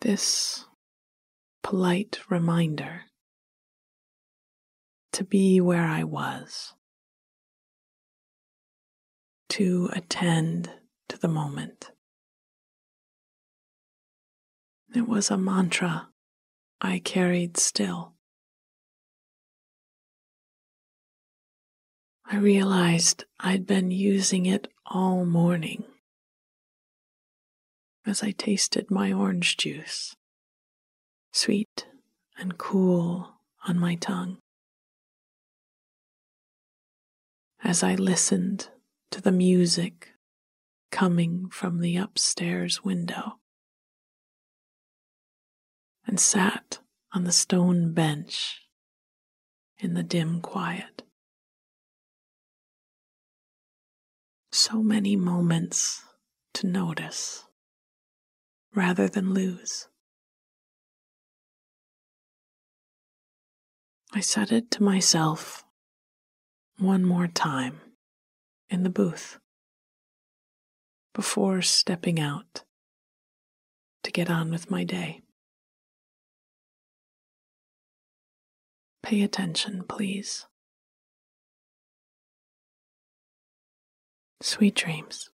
This 0.00 0.64
polite 1.62 2.18
reminder 2.28 3.02
to 5.12 5.24
be 5.24 5.60
where 5.60 5.86
I 5.86 6.04
was, 6.04 6.72
to 9.50 9.90
attend 9.92 10.70
to 11.08 11.18
the 11.18 11.28
moment. 11.28 11.90
It 14.94 15.06
was 15.06 15.30
a 15.30 15.36
mantra 15.36 16.08
I 16.80 16.98
carried 16.98 17.58
still. 17.58 18.11
I 22.32 22.36
realized 22.38 23.26
I'd 23.38 23.66
been 23.66 23.90
using 23.90 24.46
it 24.46 24.66
all 24.86 25.26
morning 25.26 25.84
as 28.06 28.22
I 28.22 28.30
tasted 28.30 28.90
my 28.90 29.12
orange 29.12 29.58
juice, 29.58 30.16
sweet 31.30 31.86
and 32.38 32.56
cool 32.56 33.34
on 33.68 33.78
my 33.78 33.96
tongue. 33.96 34.38
as 37.64 37.82
I 37.82 37.94
listened 37.94 38.68
to 39.10 39.20
the 39.20 39.30
music 39.30 40.14
coming 40.90 41.48
from 41.48 41.80
the 41.80 41.96
upstairs 41.96 42.82
window 42.82 43.38
and 46.06 46.18
sat 46.18 46.80
on 47.12 47.24
the 47.24 47.32
stone 47.32 47.92
bench 47.92 48.62
in 49.78 49.94
the 49.94 50.02
dim 50.02 50.40
quiet. 50.40 51.02
So 54.54 54.82
many 54.82 55.16
moments 55.16 56.04
to 56.54 56.66
notice 56.66 57.46
rather 58.74 59.08
than 59.08 59.32
lose. 59.32 59.88
I 64.12 64.20
said 64.20 64.52
it 64.52 64.70
to 64.72 64.82
myself 64.82 65.64
one 66.78 67.02
more 67.02 67.28
time 67.28 67.80
in 68.68 68.82
the 68.82 68.90
booth 68.90 69.38
before 71.14 71.62
stepping 71.62 72.20
out 72.20 72.64
to 74.02 74.10
get 74.10 74.28
on 74.28 74.50
with 74.50 74.70
my 74.70 74.84
day. 74.84 75.22
Pay 79.02 79.22
attention, 79.22 79.84
please. 79.88 80.46
Sweet 84.42 84.74
dreams. 84.74 85.31